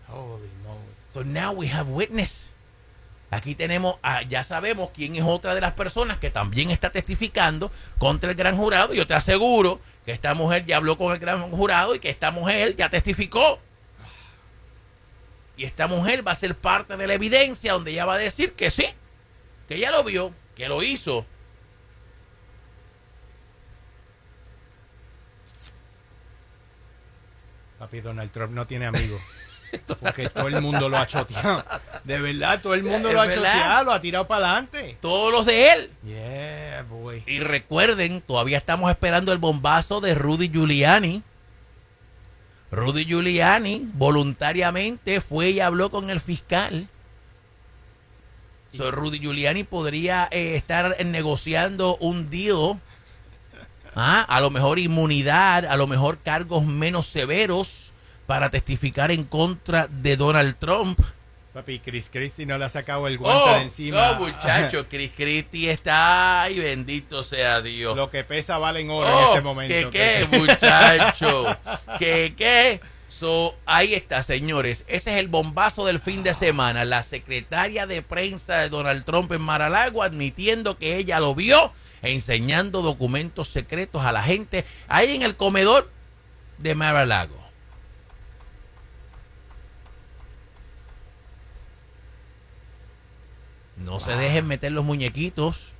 Holy 0.08 0.48
moly. 0.64 0.78
So 1.08 1.22
now 1.24 1.52
we 1.52 1.66
have 1.68 1.90
witness. 1.90 2.48
Aquí 3.32 3.54
tenemos, 3.54 3.96
a- 4.02 4.22
ya 4.22 4.42
sabemos 4.42 4.90
quién 4.94 5.14
es 5.16 5.22
otra 5.24 5.54
de 5.54 5.60
las 5.60 5.72
personas 5.72 6.18
que 6.18 6.30
también 6.30 6.70
está 6.70 6.90
testificando 6.90 7.70
contra 7.98 8.30
el 8.30 8.36
gran 8.36 8.56
jurado. 8.56 8.92
Yo 8.94 9.06
te 9.06 9.14
aseguro 9.14 9.80
que 10.04 10.12
esta 10.12 10.34
mujer 10.34 10.64
ya 10.66 10.76
habló 10.76 10.96
con 10.98 11.12
el 11.12 11.18
gran 11.18 11.48
jurado 11.50 11.94
y 11.94 11.98
que 12.00 12.10
esta 12.10 12.30
mujer 12.30 12.74
ya 12.76 12.88
testificó. 12.88 13.58
Y 15.60 15.66
esta 15.66 15.86
mujer 15.86 16.26
va 16.26 16.32
a 16.32 16.36
ser 16.36 16.54
parte 16.54 16.96
de 16.96 17.06
la 17.06 17.12
evidencia 17.12 17.74
donde 17.74 17.90
ella 17.90 18.06
va 18.06 18.14
a 18.14 18.16
decir 18.16 18.54
que 18.54 18.70
sí, 18.70 18.86
que 19.68 19.74
ella 19.74 19.90
lo 19.90 20.02
vio, 20.02 20.32
que 20.56 20.66
lo 20.66 20.82
hizo. 20.82 21.26
Papi, 27.78 28.00
Donald 28.00 28.30
Trump 28.30 28.54
no 28.54 28.66
tiene 28.66 28.86
amigos. 28.86 29.20
Porque 30.00 30.30
todo 30.30 30.48
el 30.48 30.62
mundo 30.62 30.88
lo 30.88 30.96
ha 30.96 31.06
choteado. 31.06 31.62
De 32.04 32.18
verdad, 32.18 32.62
todo 32.62 32.72
el 32.72 32.82
mundo 32.82 33.12
lo 33.12 33.20
ha 33.20 33.30
choteado, 33.30 33.84
lo 33.84 33.92
ha 33.92 34.00
tirado 34.00 34.26
para 34.26 34.46
adelante. 34.46 34.96
Todos 35.02 35.30
los 35.30 35.44
de 35.44 35.72
él. 35.74 35.90
Yeah, 36.06 36.86
boy. 36.88 37.22
Y 37.26 37.40
recuerden, 37.40 38.22
todavía 38.22 38.56
estamos 38.56 38.90
esperando 38.90 39.30
el 39.30 39.38
bombazo 39.38 40.00
de 40.00 40.14
Rudy 40.14 40.48
Giuliani. 40.48 41.22
Rudy 42.70 43.04
Giuliani 43.04 43.88
voluntariamente 43.94 45.20
fue 45.20 45.50
y 45.50 45.60
habló 45.60 45.90
con 45.90 46.10
el 46.10 46.20
fiscal. 46.20 46.88
So, 48.72 48.90
Rudy 48.92 49.18
Giuliani 49.18 49.64
podría 49.64 50.28
eh, 50.30 50.54
estar 50.54 51.04
negociando 51.04 51.96
un 51.96 52.30
deal. 52.30 52.78
Ah, 53.96 54.22
a 54.22 54.40
lo 54.40 54.50
mejor 54.50 54.78
inmunidad, 54.78 55.64
a 55.64 55.76
lo 55.76 55.88
mejor 55.88 56.18
cargos 56.18 56.64
menos 56.64 57.08
severos 57.08 57.92
para 58.26 58.50
testificar 58.50 59.10
en 59.10 59.24
contra 59.24 59.88
de 59.88 60.16
Donald 60.16 60.56
Trump. 60.60 61.00
Papi, 61.52 61.80
Chris 61.80 62.08
Christie 62.12 62.46
no 62.46 62.56
le 62.58 62.64
ha 62.64 62.68
sacado 62.68 63.08
el 63.08 63.18
guante 63.18 63.50
Oh, 63.50 63.54
de 63.56 63.62
encima. 63.62 64.12
no, 64.12 64.20
muchacho, 64.20 64.86
Chris 64.90 65.10
Christie 65.16 65.70
está, 65.72 66.42
ay, 66.42 66.60
bendito 66.60 67.24
sea 67.24 67.60
Dios. 67.60 67.96
Lo 67.96 68.08
que 68.08 68.22
pesa 68.22 68.56
vale 68.58 68.80
en 68.80 68.90
oro 68.90 69.08
en 69.08 69.14
Oh, 69.14 69.28
este 69.30 69.40
momento. 69.40 69.90
que 69.90 70.28
qué, 70.30 70.38
muchacho. 70.38 71.56
que 71.98 72.34
qué. 72.36 72.80
So, 73.08 73.56
ahí 73.66 73.94
está, 73.94 74.22
señores. 74.22 74.84
Ese 74.86 75.12
es 75.12 75.18
el 75.18 75.26
bombazo 75.26 75.84
del 75.86 75.98
fin 75.98 76.22
de 76.22 76.34
semana. 76.34 76.84
La 76.84 77.02
secretaria 77.02 77.86
de 77.88 78.00
prensa 78.02 78.58
de 78.58 78.68
Donald 78.68 79.04
Trump 79.04 79.32
en 79.32 79.42
Mar-a-Lago 79.42 80.04
admitiendo 80.04 80.78
que 80.78 80.96
ella 80.98 81.18
lo 81.18 81.34
vio, 81.34 81.72
enseñando 82.02 82.80
documentos 82.80 83.48
secretos 83.48 84.04
a 84.04 84.12
la 84.12 84.22
gente 84.22 84.64
ahí 84.86 85.16
en 85.16 85.22
el 85.22 85.34
comedor 85.36 85.90
de 86.58 86.76
Mar-a-Lago. 86.76 87.39
No 93.90 93.98
se 93.98 94.14
dejen 94.14 94.46
meter 94.46 94.70
los 94.70 94.84
muñequitos. 94.84 95.74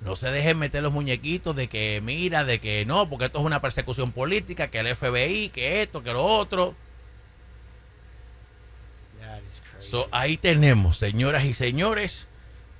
No 0.00 0.16
se 0.16 0.28
dejen 0.32 0.58
meter 0.58 0.82
los 0.82 0.92
muñequitos 0.92 1.54
de 1.54 1.68
que 1.68 2.00
mira, 2.02 2.44
de 2.44 2.58
que 2.58 2.84
no, 2.84 3.08
porque 3.08 3.26
esto 3.26 3.38
es 3.38 3.44
una 3.44 3.60
persecución 3.60 4.10
política, 4.10 4.68
que 4.68 4.80
el 4.80 4.88
FBI, 4.88 5.50
que 5.50 5.82
esto, 5.82 6.02
que 6.02 6.12
lo 6.12 6.24
otro. 6.24 6.74
So, 9.78 10.08
ahí 10.10 10.36
tenemos, 10.36 10.98
señoras 10.98 11.44
y 11.44 11.54
señores, 11.54 12.26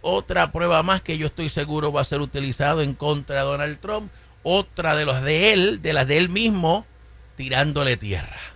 otra 0.02 0.50
prueba 0.50 0.82
más 0.82 1.02
que 1.02 1.18
yo 1.18 1.28
estoy 1.28 1.48
seguro 1.48 1.92
va 1.92 2.00
a 2.00 2.04
ser 2.04 2.20
utilizado 2.20 2.82
en 2.82 2.94
contra 2.94 3.36
de 3.36 3.42
Donald 3.42 3.78
Trump. 3.78 4.10
Otra 4.42 4.96
de 4.96 5.04
los 5.04 5.22
de 5.22 5.52
él, 5.52 5.82
de 5.82 5.92
las 5.92 6.08
de 6.08 6.18
él 6.18 6.30
mismo, 6.30 6.84
tirándole 7.36 7.96
tierra. 7.96 8.55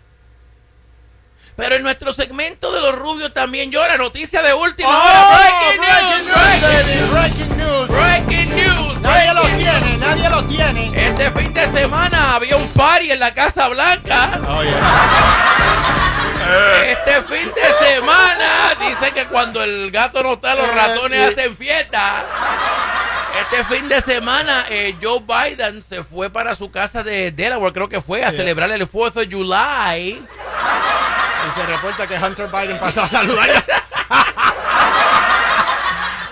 Pero 1.60 1.76
en 1.76 1.82
nuestro 1.82 2.12
segmento 2.12 2.72
de 2.72 2.80
los 2.80 2.94
rubios 2.94 3.32
también 3.32 3.70
llora. 3.70 3.96
Noticia 3.98 4.42
de 4.42 4.52
última 4.54 4.88
Oh, 4.88 5.02
hora. 5.08 5.26
Breaking, 5.36 5.80
news, 6.26 6.34
breaking, 6.34 7.10
breaking 7.12 7.58
news. 7.58 7.88
breaking 7.88 8.54
news. 8.56 9.00
Nadie 9.00 9.34
lo 9.34 9.42
tiene, 9.42 9.96
nadie 9.98 10.30
lo 10.30 10.44
tiene. 10.44 11.08
Este 11.08 11.30
fin 11.32 11.52
de 11.52 11.66
semana 11.68 12.34
había 12.34 12.56
un 12.56 12.68
party 12.68 13.12
en 13.12 13.20
la 13.20 13.32
Casa 13.34 13.68
Blanca. 13.68 14.40
Oh, 14.48 14.62
yeah. 14.62 15.76
Este 16.90 17.12
fin 17.32 17.52
de 17.54 17.86
semana 17.86 18.74
dice 18.80 19.12
que 19.12 19.26
cuando 19.26 19.62
el 19.62 19.90
gato 19.92 20.20
no 20.22 20.32
está, 20.32 20.54
los 20.56 20.74
ratones 20.74 21.28
hacen 21.32 21.56
fiesta. 21.56 22.24
Este 23.40 23.62
fin 23.72 23.88
de 23.88 24.00
semana 24.02 24.64
eh, 24.68 24.96
Joe 25.00 25.20
Biden 25.20 25.80
se 25.80 26.02
fue 26.02 26.28
para 26.28 26.56
su 26.56 26.70
casa 26.72 27.04
de 27.04 27.30
Delaware, 27.30 27.72
creo 27.72 27.88
que 27.88 28.00
fue, 28.00 28.24
a 28.24 28.32
celebrar 28.32 28.68
el 28.72 28.88
4 28.88 29.20
de 29.26 29.32
July. 29.36 30.26
Y 31.48 31.52
se 31.52 31.66
reporta 31.66 32.06
que 32.06 32.14
Hunter 32.16 32.48
Biden 32.48 32.78
pasó 32.78 33.02
a 33.02 33.08
saludar. 33.08 33.48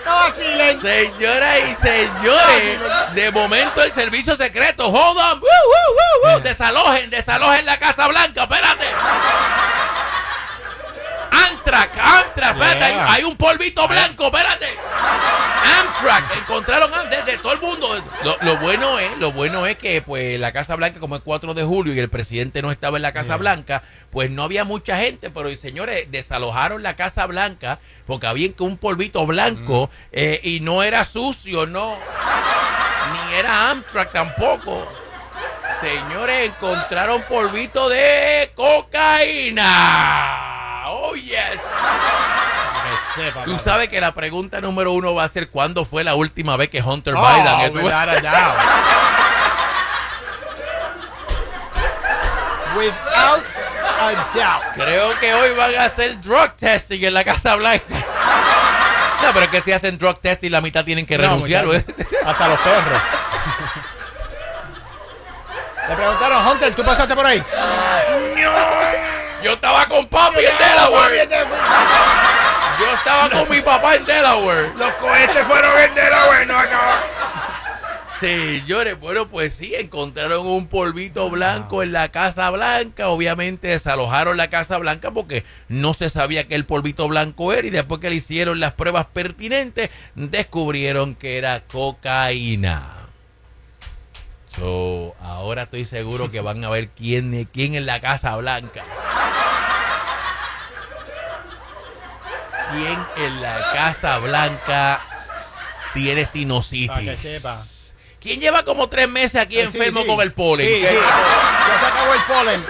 no, 0.05 0.31
silencio. 0.33 0.89
Señoras 0.89 1.59
y 1.69 1.75
señores, 1.75 2.79
de 3.13 3.31
momento 3.31 3.81
el 3.83 3.91
servicio 3.91 4.35
secreto, 4.35 4.87
hold 4.87 5.17
on, 5.17 5.39
woo, 5.39 5.41
woo, 5.41 5.95
woo, 5.95 6.31
woo, 6.31 6.39
desalojen, 6.41 7.09
desalojen 7.09 7.65
la 7.65 7.77
Casa 7.79 8.07
Blanca, 8.07 8.43
espérate. 8.43 8.85
Amtrak, 11.69 11.97
Amtrak, 11.97 12.51
espérate, 12.55 12.83
hay, 12.83 12.93
Yeah. 12.93 13.13
hay 13.13 13.23
un 13.23 13.35
polvito 13.37 13.87
blanco, 13.87 14.25
espérate. 14.25 14.67
Amtrak, 15.79 16.35
encontraron 16.37 16.91
Am- 16.93 17.09
de, 17.09 17.21
de 17.23 17.37
todo 17.37 17.53
el 17.53 17.59
mundo. 17.61 18.03
Lo, 18.23 18.37
lo 18.41 18.57
bueno 18.57 18.97
es, 18.97 19.15
lo 19.19 19.31
bueno 19.31 19.67
es 19.67 19.77
que 19.77 20.01
pues 20.01 20.39
la 20.39 20.51
Casa 20.51 20.75
Blanca, 20.75 20.99
como 20.99 21.15
es 21.15 21.21
4 21.23 21.53
de 21.53 21.63
julio 21.63 21.93
y 21.93 21.99
el 21.99 22.09
presidente 22.09 22.61
no 22.63 22.71
estaba 22.71 22.97
en 22.97 23.03
la 23.03 23.13
Casa 23.13 23.37
Blanca, 23.37 23.83
pues 24.09 24.31
no 24.31 24.41
había 24.43 24.63
mucha 24.63 24.97
gente, 24.97 25.29
pero 25.29 25.55
señores, 25.55 26.09
desalojaron 26.09 26.81
la 26.81 26.95
Casa 26.95 27.27
Blanca 27.27 27.77
porque 28.07 28.25
había 28.27 28.51
que 28.51 28.63
un 28.63 28.77
polvito 28.77 29.25
blanco 29.27 29.89
eh, 30.11 30.39
y 30.43 30.59
no 30.61 30.81
era 30.83 31.05
sucio, 31.05 31.67
no. 31.67 31.95
Ni 33.13 33.35
era 33.35 33.69
Amtrak 33.69 34.11
tampoco. 34.11 34.91
Señores, 35.81 36.49
encontraron 36.49 37.21
polvito 37.23 37.87
de 37.89 38.51
cocaína. 38.55 40.55
Oh, 40.87 41.13
yes. 41.15 41.59
Que 42.83 43.21
sepa, 43.21 43.43
Tú 43.43 43.59
sabes 43.59 43.89
que 43.89 43.99
la 44.01 44.13
pregunta 44.13 44.61
número 44.61 44.91
uno 44.93 45.13
va 45.13 45.23
a 45.23 45.27
ser 45.27 45.49
cuándo 45.49 45.85
fue 45.85 46.03
la 46.03 46.15
última 46.15 46.55
vez 46.57 46.69
que 46.69 46.81
Hunter 46.81 47.13
Oh, 47.17 47.21
Biden 47.21 47.59
estuvo- 47.61 47.83
without 47.85 48.09
a 48.09 48.21
doubt. 48.21 48.59
Without 52.77 53.43
a 53.99 54.11
doubt. 54.33 54.63
Creo 54.75 55.19
que 55.19 55.33
hoy 55.33 55.55
van 55.55 55.75
a 55.75 55.85
hacer 55.85 56.19
drug 56.21 56.53
testing 56.55 57.03
en 57.03 57.13
la 57.13 57.23
Casa 57.23 57.55
Blanca. 57.55 57.83
No, 59.21 59.33
pero 59.33 59.45
es 59.45 59.51
que 59.51 59.61
si 59.61 59.71
hacen 59.73 59.97
drug 59.97 60.19
testing, 60.19 60.49
la 60.51 60.61
mitad 60.61 60.85
tienen 60.85 61.05
que 61.05 61.17
No, 61.17 61.23
renunciar. 61.23 61.65
Hasta 62.25 62.47
los 62.47 62.59
perros. 62.59 63.01
Le 65.89 65.95
preguntaron, 65.95 66.47
Hunter, 66.47 66.75
¿tú 66.75 66.83
pasaste 66.85 67.15
por 67.15 67.25
ahí? 67.25 67.43
Yo 69.43 69.53
estaba 69.53 69.87
con 69.87 70.07
papi 70.07 70.39
en 70.39 70.57
Delaware. 70.57 71.27
Yo 72.79 72.93
estaba 72.93 73.29
con 73.29 73.49
mi 73.49 73.61
papá 73.61 73.95
en 73.95 74.05
Delaware. 74.05 74.71
Los 74.77 74.93
cohetes 74.95 75.45
fueron 75.45 75.79
en 75.79 75.95
Delaware, 75.95 76.45
no 76.45 76.57
acá. 76.57 77.03
Señores, 78.19 78.99
bueno, 78.99 79.29
pues 79.29 79.53
sí, 79.53 79.73
encontraron 79.75 80.45
un 80.45 80.67
polvito 80.67 81.29
blanco 81.29 81.83
en 81.83 81.93
la 81.93 82.09
Casa 82.09 82.49
Blanca. 82.49 83.07
Obviamente 83.07 83.69
desalojaron 83.69 84.35
la 84.35 84.49
Casa 84.49 84.77
Blanca 84.77 85.11
porque 85.11 85.45
no 85.69 85.93
se 85.93 86.09
sabía 86.09 86.45
que 86.45 86.55
el 86.55 86.65
polvito 86.65 87.07
blanco 87.07 87.53
era 87.53 87.65
y 87.65 87.69
después 87.69 88.01
que 88.01 88.09
le 88.09 88.17
hicieron 88.17 88.59
las 88.59 88.73
pruebas 88.73 89.05
pertinentes, 89.05 89.89
descubrieron 90.15 91.15
que 91.15 91.37
era 91.37 91.61
cocaína. 91.61 92.99
So, 94.49 95.15
ahora 95.21 95.63
estoy 95.63 95.85
seguro 95.85 96.29
que 96.29 96.41
van 96.41 96.65
a 96.65 96.69
ver 96.69 96.89
quién, 96.89 97.47
quién 97.53 97.75
en 97.75 97.85
la 97.85 98.01
Casa 98.01 98.35
Blanca. 98.35 98.83
¿Quién 102.71 102.99
en 103.25 103.41
la 103.41 103.59
Casa 103.73 104.17
Blanca 104.19 105.01
tiene 105.93 106.21
Para 106.21 106.31
que 106.31 106.39
sinusitis? 106.39 107.19
sepa. 107.19 107.63
¿Quién 108.19 108.39
lleva 108.39 108.63
como 108.63 108.87
tres 108.89 109.07
meses 109.07 109.41
aquí 109.41 109.55
Sí, 109.55 109.61
enfermo 109.61 110.01
sí. 110.01 110.07
con 110.07 110.21
el 110.21 110.33
polen? 110.33 110.67
Sí, 110.67 110.85
sí. 110.87 110.95
Ya 110.95 111.79
se 111.79 111.85
acabó 111.85 112.13
el 112.13 112.21
polen. 112.23 112.65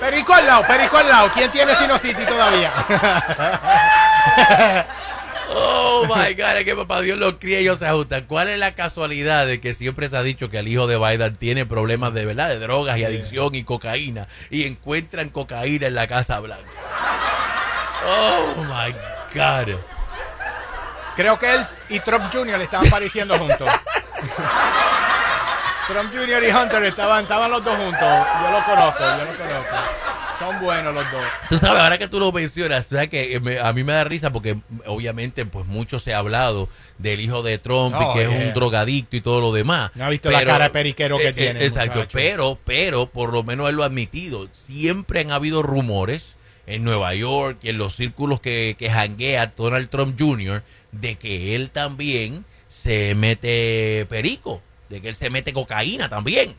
Perico 0.00 0.32
al 0.32 0.46
lado, 0.46 0.64
perico 0.66 0.96
al 0.96 1.08
lado. 1.08 1.30
¿Quién 1.34 1.50
tiene 1.50 1.74
sinusitis 1.74 2.26
todavía? 2.26 2.72
Oh 5.50 6.02
my 6.04 6.34
God, 6.34 6.58
es 6.58 6.64
que 6.64 6.76
papá 6.76 7.00
Dios 7.00 7.18
los 7.18 7.36
cría 7.38 7.58
y 7.60 7.62
ellos 7.62 7.78
se 7.78 7.86
ajustan. 7.86 8.26
¿Cuál 8.26 8.48
es 8.48 8.58
la 8.58 8.74
casualidad 8.74 9.46
de 9.46 9.60
que 9.60 9.72
siempre 9.72 10.08
se 10.10 10.16
ha 10.16 10.22
dicho 10.22 10.50
que 10.50 10.58
el 10.58 10.68
hijo 10.68 10.86
de 10.86 10.98
Biden 10.98 11.36
tiene 11.36 11.64
problemas 11.64 12.12
de 12.12 12.26
verdad, 12.26 12.50
de 12.50 12.58
drogas 12.58 12.98
y 12.98 13.04
adicción 13.04 13.54
y 13.54 13.64
cocaína 13.64 14.28
y 14.50 14.66
encuentran 14.66 15.30
cocaína 15.30 15.86
en 15.86 15.94
la 15.94 16.06
Casa 16.06 16.38
Blanca? 16.40 16.68
Oh 18.06 18.64
my 18.64 18.92
God. 19.34 19.76
Creo 21.16 21.38
que 21.38 21.52
él 21.54 21.66
y 21.88 22.00
Trump 22.00 22.30
Jr. 22.32 22.60
estaban 22.60 22.88
pareciendo 22.90 23.36
juntos. 23.38 23.68
Trump 25.88 26.10
Jr. 26.12 26.44
y 26.44 26.50
Hunter 26.50 26.84
estaban, 26.84 27.22
estaban 27.22 27.50
los 27.50 27.64
dos 27.64 27.76
juntos. 27.76 28.00
Yo 28.42 28.50
lo 28.50 28.64
conozco, 28.64 29.00
yo 29.00 29.24
lo 29.24 29.36
conozco. 29.36 29.76
Son 30.38 30.60
buenos 30.60 30.94
los 30.94 31.10
dos. 31.10 31.22
Tú 31.48 31.58
sabes, 31.58 31.82
ahora 31.82 31.98
que 31.98 32.06
tú 32.06 32.20
lo 32.20 32.30
mencionas, 32.30 32.86
¿sabes 32.86 33.08
que 33.08 33.34
eh, 33.34 33.40
me- 33.40 33.58
a 33.58 33.72
mí 33.72 33.82
me 33.82 33.92
da 33.94 34.04
risa 34.04 34.30
porque 34.30 34.56
obviamente 34.86 35.44
pues 35.46 35.66
mucho 35.66 35.98
se 35.98 36.14
ha 36.14 36.18
hablado 36.18 36.68
del 36.98 37.18
hijo 37.20 37.42
de 37.42 37.58
Trump 37.58 37.96
y 38.00 38.04
Oh, 38.04 38.12
que 38.14 38.22
es 38.22 38.28
un 38.28 38.52
drogadicto 38.54 39.16
y 39.16 39.20
todo 39.20 39.40
lo 39.40 39.50
demás. 39.50 39.90
No 39.96 40.04
ha 40.04 40.08
visto 40.10 40.30
la 40.30 40.44
cara 40.44 40.64
de 40.64 40.70
periquero 40.70 41.18
que 41.18 41.32
tiene, 41.32 41.64
Exacto, 41.64 41.98
muchacho. 42.00 42.10
pero, 42.12 42.56
pero 42.64 43.06
por 43.06 43.32
lo 43.32 43.42
menos 43.42 43.68
él 43.68 43.74
lo 43.74 43.82
ha 43.82 43.86
admitido. 43.86 44.46
Siempre 44.52 45.22
han 45.22 45.32
habido 45.32 45.62
rumores 45.64 46.36
en 46.68 46.84
Nueva 46.84 47.14
York 47.14 47.58
y 47.62 47.70
en 47.70 47.78
los 47.78 47.96
círculos 47.96 48.40
que, 48.40 48.76
que 48.78 48.90
janguea 48.90 49.52
Donald 49.56 49.88
Trump 49.88 50.16
Jr. 50.18 50.62
de 50.92 51.16
que 51.16 51.54
él 51.54 51.70
también 51.70 52.44
se 52.68 53.14
mete 53.14 54.06
perico, 54.08 54.62
de 54.90 55.00
que 55.00 55.08
él 55.08 55.16
se 55.16 55.30
mete 55.30 55.52
cocaína 55.52 56.08
también. 56.08 56.54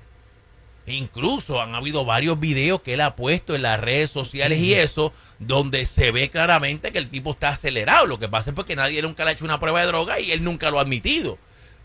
Incluso 0.87 1.61
han 1.61 1.75
habido 1.75 2.03
varios 2.03 2.39
videos 2.39 2.81
que 2.81 2.95
él 2.95 3.01
ha 3.01 3.15
puesto 3.15 3.53
en 3.53 3.61
las 3.61 3.79
redes 3.79 4.09
sociales 4.09 4.57
y 4.59 4.73
eso, 4.73 5.13
donde 5.37 5.85
se 5.85 6.11
ve 6.11 6.31
claramente 6.31 6.91
que 6.91 6.97
el 6.97 7.09
tipo 7.09 7.31
está 7.31 7.49
acelerado. 7.49 8.07
Lo 8.07 8.17
que 8.17 8.27
pasa 8.27 8.49
es 8.49 8.55
porque 8.55 8.75
nadie 8.75 9.03
nunca 9.03 9.23
le 9.23 9.29
ha 9.29 9.33
hecho 9.33 9.45
una 9.45 9.59
prueba 9.59 9.81
de 9.81 9.87
droga 9.87 10.19
y 10.19 10.31
él 10.31 10.43
nunca 10.43 10.71
lo 10.71 10.79
ha 10.79 10.81
admitido. 10.81 11.37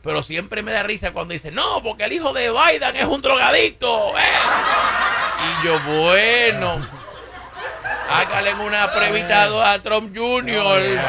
Pero 0.02 0.22
siempre 0.22 0.62
me 0.62 0.72
da 0.72 0.82
risa 0.82 1.12
cuando 1.12 1.34
dice, 1.34 1.50
no, 1.50 1.82
porque 1.82 2.04
el 2.04 2.14
hijo 2.14 2.32
de 2.32 2.50
Biden 2.50 2.96
es 2.96 3.04
un 3.04 3.20
drogadicto. 3.20 4.16
¿eh". 4.18 4.22
Y 5.42 5.66
yo, 5.66 5.78
bueno, 5.80 7.03
hágale 8.14 8.54
una 8.54 8.90
pruebita 8.92 9.72
a 9.72 9.78
Trump 9.80 10.16
Jr. 10.16 11.00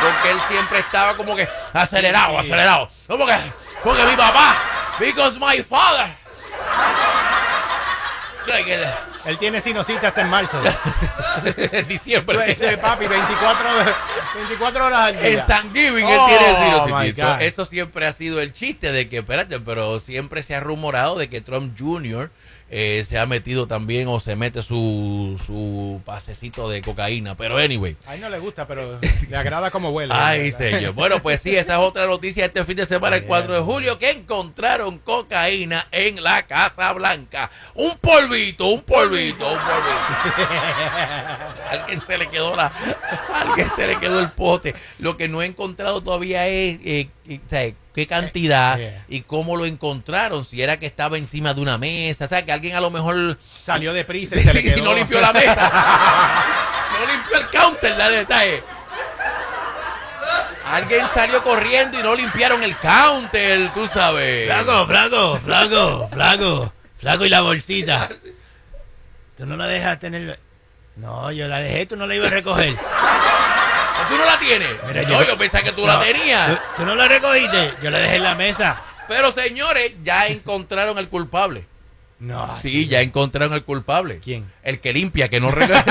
Porque 0.00 0.30
él 0.30 0.38
siempre 0.48 0.78
estaba 0.80 1.16
como 1.16 1.34
que 1.36 1.48
acelerado, 1.72 2.38
acelerado. 2.38 2.88
No, 3.08 3.18
porque, 3.18 3.36
porque 3.82 4.04
mi 4.04 4.16
papá, 4.16 4.56
because 4.98 5.38
my 5.38 5.62
father. 5.62 6.06
Él 9.26 9.36
tiene 9.38 9.60
sinusitis 9.60 10.04
hasta 10.04 10.22
en 10.22 10.30
marzo. 10.30 10.60
en 11.44 11.88
diciembre. 11.88 12.50
Ese 12.50 12.78
papi, 12.78 13.06
24, 13.06 13.68
24 14.36 14.86
horas 14.86 15.00
al 15.00 15.18
día. 15.18 15.28
En 15.28 15.46
Thanksgiving 15.46 16.08
él 16.08 16.18
Oh, 16.18 16.26
tiene 16.26 16.86
my 16.86 17.12
sinusitis. 17.12 17.24
Eso 17.40 17.64
siempre 17.66 18.06
ha 18.06 18.12
sido 18.12 18.40
el 18.40 18.52
chiste 18.52 18.90
de 18.90 19.08
que, 19.08 19.18
espérate, 19.18 19.60
pero 19.60 20.00
siempre 20.00 20.42
se 20.42 20.54
ha 20.54 20.60
rumorado 20.60 21.16
de 21.18 21.28
que 21.28 21.42
Trump 21.42 21.76
Jr. 21.78 22.30
eh, 22.70 23.04
se 23.08 23.18
ha 23.18 23.24
metido 23.24 23.66
también 23.66 24.08
o 24.08 24.20
se 24.20 24.36
mete 24.36 24.62
su, 24.62 25.40
su 25.44 26.02
pasecito 26.04 26.68
de 26.68 26.82
cocaína. 26.82 27.34
Pero 27.36 27.56
anyway. 27.56 27.96
A 28.06 28.14
él 28.14 28.20
no 28.20 28.28
le 28.28 28.38
gusta, 28.38 28.66
pero 28.66 28.98
le 29.28 29.36
agrada 29.36 29.70
como 29.70 29.90
huele. 29.90 30.12
Ay, 30.14 30.52
señor. 30.52 30.92
Bueno, 30.92 31.20
pues 31.22 31.40
sí, 31.40 31.56
esa 31.56 31.74
es 31.74 31.78
otra 31.78 32.06
noticia 32.06 32.44
este 32.44 32.64
fin 32.64 32.76
de 32.76 32.86
semana, 32.86 33.16
el 33.16 33.24
4 33.24 33.54
de 33.54 33.60
julio, 33.60 33.98
que 33.98 34.10
encontraron 34.10 34.98
cocaína 34.98 35.88
en 35.92 36.22
la 36.22 36.46
Casa 36.46 36.92
Blanca. 36.92 37.50
Un 37.74 37.96
polvito, 37.98 38.66
un 38.66 38.82
polvito, 38.82 39.50
un 39.50 39.58
polvito. 39.58 40.48
alguien 41.70 42.00
se 42.00 42.18
le 42.18 42.28
quedó 42.28 42.54
la, 42.54 42.66
a 42.66 43.42
alguien 43.42 43.68
se 43.74 43.86
le 43.86 43.98
quedó 43.98 44.20
el 44.20 44.30
pote. 44.32 44.74
Lo 44.98 45.16
que 45.16 45.28
no 45.28 45.42
he 45.42 45.46
encontrado 45.46 46.02
todavía 46.02 46.46
es 46.46 46.78
eh, 46.84 47.08
eh, 47.28 47.74
qué 47.98 48.06
cantidad 48.06 48.78
Yeah. 48.78 49.04
y 49.08 49.22
cómo 49.22 49.56
lo 49.56 49.66
encontraron. 49.66 50.44
Si 50.44 50.62
era 50.62 50.78
que 50.78 50.86
estaba 50.86 51.18
encima 51.18 51.52
de 51.54 51.60
una 51.60 51.78
mesa, 51.78 52.26
o 52.26 52.28
sea, 52.28 52.44
que 52.44 52.52
alguien 52.52 52.76
a 52.76 52.80
lo 52.80 52.90
mejor 52.90 53.36
Salió 53.44 53.92
de 53.92 54.04
prisa 54.04 54.36
y 54.36 54.42
se 54.42 54.54
le 54.54 54.60
Sí, 54.62 54.68
quedó. 54.68 54.84
no 54.84 54.94
limpió 54.94 55.20
la 55.20 55.32
mesa. 55.32 56.44
no 57.00 57.12
limpió 57.12 57.38
el 57.38 57.48
counter, 57.50 57.96
la 57.96 58.08
detalle. 58.08 58.62
Alguien 60.66 61.06
salió 61.14 61.42
corriendo 61.42 61.98
y 61.98 62.02
no 62.02 62.14
limpiaron 62.14 62.62
el 62.62 62.76
counter, 62.76 63.72
tú 63.72 63.86
sabes. 63.86 64.46
Flaco, 64.46 64.86
flaco, 64.86 65.36
flaco, 65.38 66.08
flaco, 66.12 66.72
flaco 66.98 67.24
y 67.24 67.28
la 67.30 67.40
bolsita. 67.40 68.08
Tú 69.36 69.46
no 69.46 69.56
la 69.56 69.66
dejas 69.66 69.98
tener. 69.98 70.38
No, 70.96 71.32
yo 71.32 71.48
la 71.48 71.60
dejé, 71.60 71.86
tú 71.86 71.96
no 71.96 72.06
la 72.06 72.14
ibas 72.16 72.30
a 72.30 72.34
recoger. 72.34 72.74
¿Tú 74.08 74.16
no 74.16 74.24
la 74.24 74.38
tienes? 74.38 74.68
Mira, 74.86 75.02
no, 75.02 75.08
yo- 75.08 75.22
yo 75.24 75.38
pensaba 75.38 75.62
que 75.64 75.72
tú 75.72 75.82
No, 75.86 75.92
la 75.92 76.00
tenías. 76.00 76.48
¿Tú, 76.50 76.58
tú 76.78 76.86
no 76.86 76.94
la 76.94 77.08
recogiste, 77.08 77.74
yo 77.82 77.90
la 77.90 77.98
dejé 77.98 78.16
en 78.16 78.24
la 78.24 78.34
mesa. 78.34 78.80
Pero 79.06 79.32
señores, 79.32 79.92
ya 80.02 80.26
encontraron 80.26 80.98
el 80.98 81.08
culpable. 81.08 81.64
No, 82.20 82.56
Sí, 82.60 82.88
ya 82.88 83.00
encontraron 83.00 83.54
el 83.54 83.62
culpable. 83.64 84.18
¿Quién? 84.22 84.50
El 84.62 84.80
que 84.80 84.92
limpia, 84.92 85.28
que 85.28 85.38
no 85.40 85.50
recoge. 85.52 85.82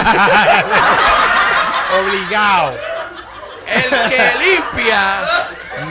Obligado. 1.99 2.73
el 3.67 4.09
que 4.09 4.31
limpia. 4.45 5.25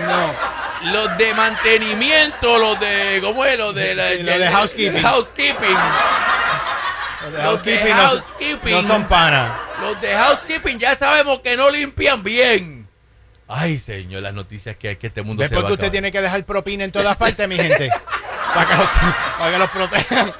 No. 0.07 0.57
Los 0.93 1.17
de 1.19 1.35
mantenimiento, 1.35 2.59
los 2.59 2.79
de. 2.79 3.19
¿Cómo 3.23 3.45
es? 3.45 3.59
Los 3.59 3.75
de, 3.75 3.95
la- 3.95 4.11
Sí, 4.11 4.23
los 4.23 4.39
de 4.39 4.49
housekeeping. 4.49 5.03
housekeeping. 5.03 5.77
Los 7.23 7.33
de 7.33 7.43
Los 7.43 7.62
de 7.62 7.79
housekeeping 7.79 7.97
no, 7.97 8.03
housekeeping. 8.03 8.73
no 8.73 8.83
son 8.83 9.05
panas. 9.05 9.51
Los 9.81 10.01
de 10.01 10.15
housekeeping 10.15 10.79
ya 10.79 10.95
sabemos 10.97 11.41
que 11.41 11.57
no 11.57 11.71
limpian 11.71 12.23
bien. 12.23 12.89
Ay, 13.49 13.79
señor, 13.79 14.23
las 14.23 14.35
noticias 14.35 14.77
que, 14.77 14.99
que 14.99 15.07
este 15.07 15.23
mundo 15.23 15.43
se 15.43 15.49
Después 15.49 15.65
va 15.65 15.69
que 15.69 15.75
usted 15.75 15.91
tiene 15.91 16.11
que 16.11 16.21
dejar 16.21 16.45
propina 16.45 16.85
en 16.85 16.91
todas 16.93 17.17
partes, 17.17 17.49
mi 17.49 17.57
gente. 17.57 17.89
Para 18.55 18.69
que 18.69 18.77
los, 18.77 18.89
para 19.39 19.53
que 19.53 19.59
los 19.59 19.71
protejan. 19.71 20.35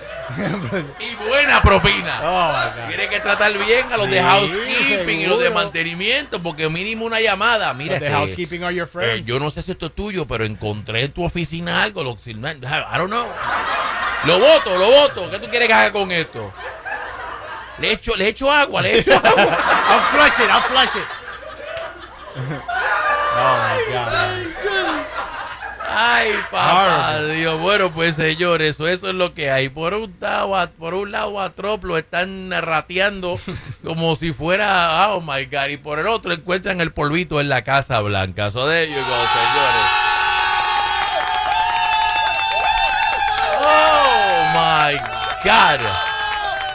Y 0.99 1.15
buena 1.29 1.63
propina. 1.63 2.21
Oh. 2.25 2.89
Tiene 2.89 3.09
que 3.09 3.21
tratar 3.21 3.53
bien 3.53 3.93
a 3.93 3.97
los 3.97 4.11
de 4.11 4.21
housekeeping 4.21 5.21
y 5.21 5.27
los 5.27 5.39
de 5.39 5.51
mantenimiento, 5.51 6.43
porque 6.43 6.69
mínimo 6.69 7.05
una 7.05 7.21
llamada. 7.21 7.73
Mira, 7.75 7.95
Los 7.95 8.01
de 8.01 8.07
este, 8.07 8.19
housekeeping 8.19 8.65
are 8.65 8.75
your 8.75 8.89
eh, 8.89 8.91
friends. 8.91 9.27
yo 9.29 9.39
no 9.39 9.51
sé 9.51 9.63
si 9.63 9.71
esto 9.71 9.87
es 9.87 9.95
tuyo, 9.95 10.27
pero 10.27 10.45
encontré 10.45 11.05
en 11.05 11.13
tu 11.13 11.25
oficina 11.25 11.83
algo. 11.83 12.03
Lo, 12.03 12.17
I 12.27 12.35
don't 12.35 13.09
know. 13.09 13.27
Lo 14.25 14.39
voto, 14.41 14.77
lo 14.77 14.91
voto. 14.91 15.31
¿Qué 15.31 15.39
tú 15.39 15.49
quieres 15.49 15.69
que 15.69 15.75
haga 15.75 15.93
con 15.93 16.11
esto? 16.11 16.53
Le 17.79 17.93
echo, 17.93 18.17
le 18.17 18.29
echo 18.29 18.51
agua, 18.51 18.81
le 18.83 18.99
echo 18.99 19.15
agua. 19.15 19.33
I'll 19.91 20.01
flush 20.11 20.41
it, 20.41 20.51
I'll 20.51 20.61
flush 20.63 20.97
it. 20.97 21.05
oh 22.37 23.57
my 23.63 23.93
God. 23.93 24.47
Ay, 25.99 26.33
papá. 26.51 27.23
Dios. 27.23 27.59
Bueno, 27.61 27.91
pues 27.93 28.17
señores, 28.17 28.75
eso, 28.75 28.87
eso 28.87 29.09
es 29.09 29.15
lo 29.15 29.33
que 29.33 29.51
hay. 29.51 29.69
Por 29.71 29.95
un, 29.95 30.15
lado, 30.21 30.55
a- 30.57 30.67
por 30.67 30.93
un 30.95 31.11
lado 31.11 31.41
a 31.41 31.51
Trump 31.55 31.85
lo 31.85 31.97
están 31.97 32.51
rateando 32.51 33.39
como 33.85 34.15
si 34.17 34.33
fuera, 34.35 35.09
oh 35.11 35.21
my 35.23 35.47
God. 35.47 35.69
Y 35.71 35.77
por 35.79 35.99
el 35.99 36.07
otro 36.09 36.33
encuentran 36.35 36.81
el 36.83 36.93
polvito 36.93 37.41
en 37.41 37.49
la 37.49 37.63
Casa 37.63 38.01
Blanca. 38.01 38.51
So 38.51 38.67
there 38.69 38.87
you 38.89 38.95
go, 38.95 39.01
señores. 39.03 39.87
Oh 43.63 44.45
my 44.53 44.99
God. 45.45 46.06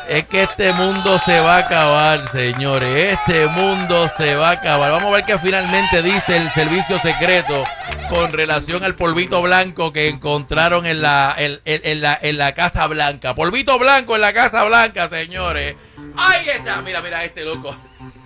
Es 0.10 0.26
que 0.28 0.44
este 0.44 0.74
mundo 0.74 1.20
se 1.26 1.40
va 1.40 1.56
a 1.56 1.60
acabar, 1.60 2.30
señores. 2.32 3.14
Este 3.20 3.48
mundo 3.48 4.10
se 4.18 4.36
va 4.36 4.50
a 4.50 4.52
acabar. 4.54 4.92
Vamos 4.92 5.08
a 5.10 5.16
ver 5.18 5.24
qué 5.26 5.38
finalmente 5.40 6.02
dice 6.02 6.36
el 6.38 6.50
servicio 6.52 7.00
secreto 7.00 7.64
con 8.10 8.30
relación 8.32 8.84
al 8.84 8.96
polvito 8.96 9.42
blanco 9.42 9.94
que 9.94 10.10
encontraron 10.10 10.86
en 10.86 11.02
la, 11.02 11.34
en, 11.38 11.62
en- 11.66 11.82
en 11.84 12.02
la, 12.02 12.20
en 12.22 12.38
la 12.38 12.54
Casa 12.54 12.88
Blanca. 12.88 13.34
Polvito 13.36 13.80
blanco 13.80 14.16
en 14.16 14.22
la 14.22 14.34
Casa 14.34 14.64
Blanca, 14.66 15.08
señores. 15.08 15.76
Ahí 16.18 16.50
está. 16.50 16.82
Mira, 16.82 17.02
mira, 17.02 17.24
este 17.24 17.46
loco. 17.46 17.74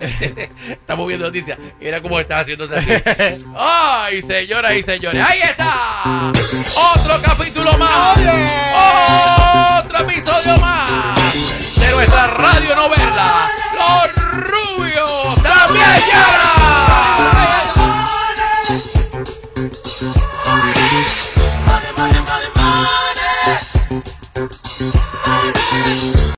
Estamos 0.00 1.06
viendo 1.06 1.26
noticias. 1.26 1.56
Mira 1.80 2.00
cómo 2.02 2.18
está 2.18 2.40
haciéndose 2.40 2.74
así. 2.76 3.44
Ay, 3.56 4.22
señoras 4.22 4.74
y 4.74 4.82
señores. 4.82 5.22
Ahí 5.24 5.40
está. 5.40 6.32
Otro 6.94 7.22
capítulo 7.22 7.72
más. 7.78 8.18
Otro 9.84 9.98
episodio 10.00 10.56
más 10.58 11.65
nuestra 11.96 12.26
radio 12.26 12.76
novela, 12.76 13.50
Los 13.72 14.24
Rubios 14.34 15.42
también 15.42 15.96
lloran. 16.12 16.65